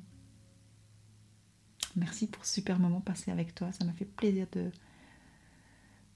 Merci 1.96 2.26
pour 2.26 2.44
ce 2.44 2.54
super 2.54 2.78
moment 2.78 3.00
passé 3.00 3.30
avec 3.30 3.54
toi. 3.54 3.72
Ça 3.72 3.84
m'a 3.84 3.92
fait 3.92 4.04
plaisir 4.04 4.46
de, 4.52 4.70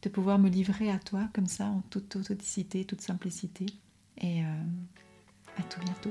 de 0.02 0.08
pouvoir 0.08 0.38
me 0.38 0.48
livrer 0.48 0.90
à 0.90 0.98
toi 0.98 1.28
comme 1.32 1.46
ça, 1.46 1.66
en 1.66 1.80
toute 1.90 2.14
authenticité, 2.16 2.84
toute 2.84 3.00
simplicité. 3.00 3.66
Et 4.18 4.44
euh, 4.44 4.64
à 5.56 5.62
tout 5.62 5.80
bientôt. 5.80 6.10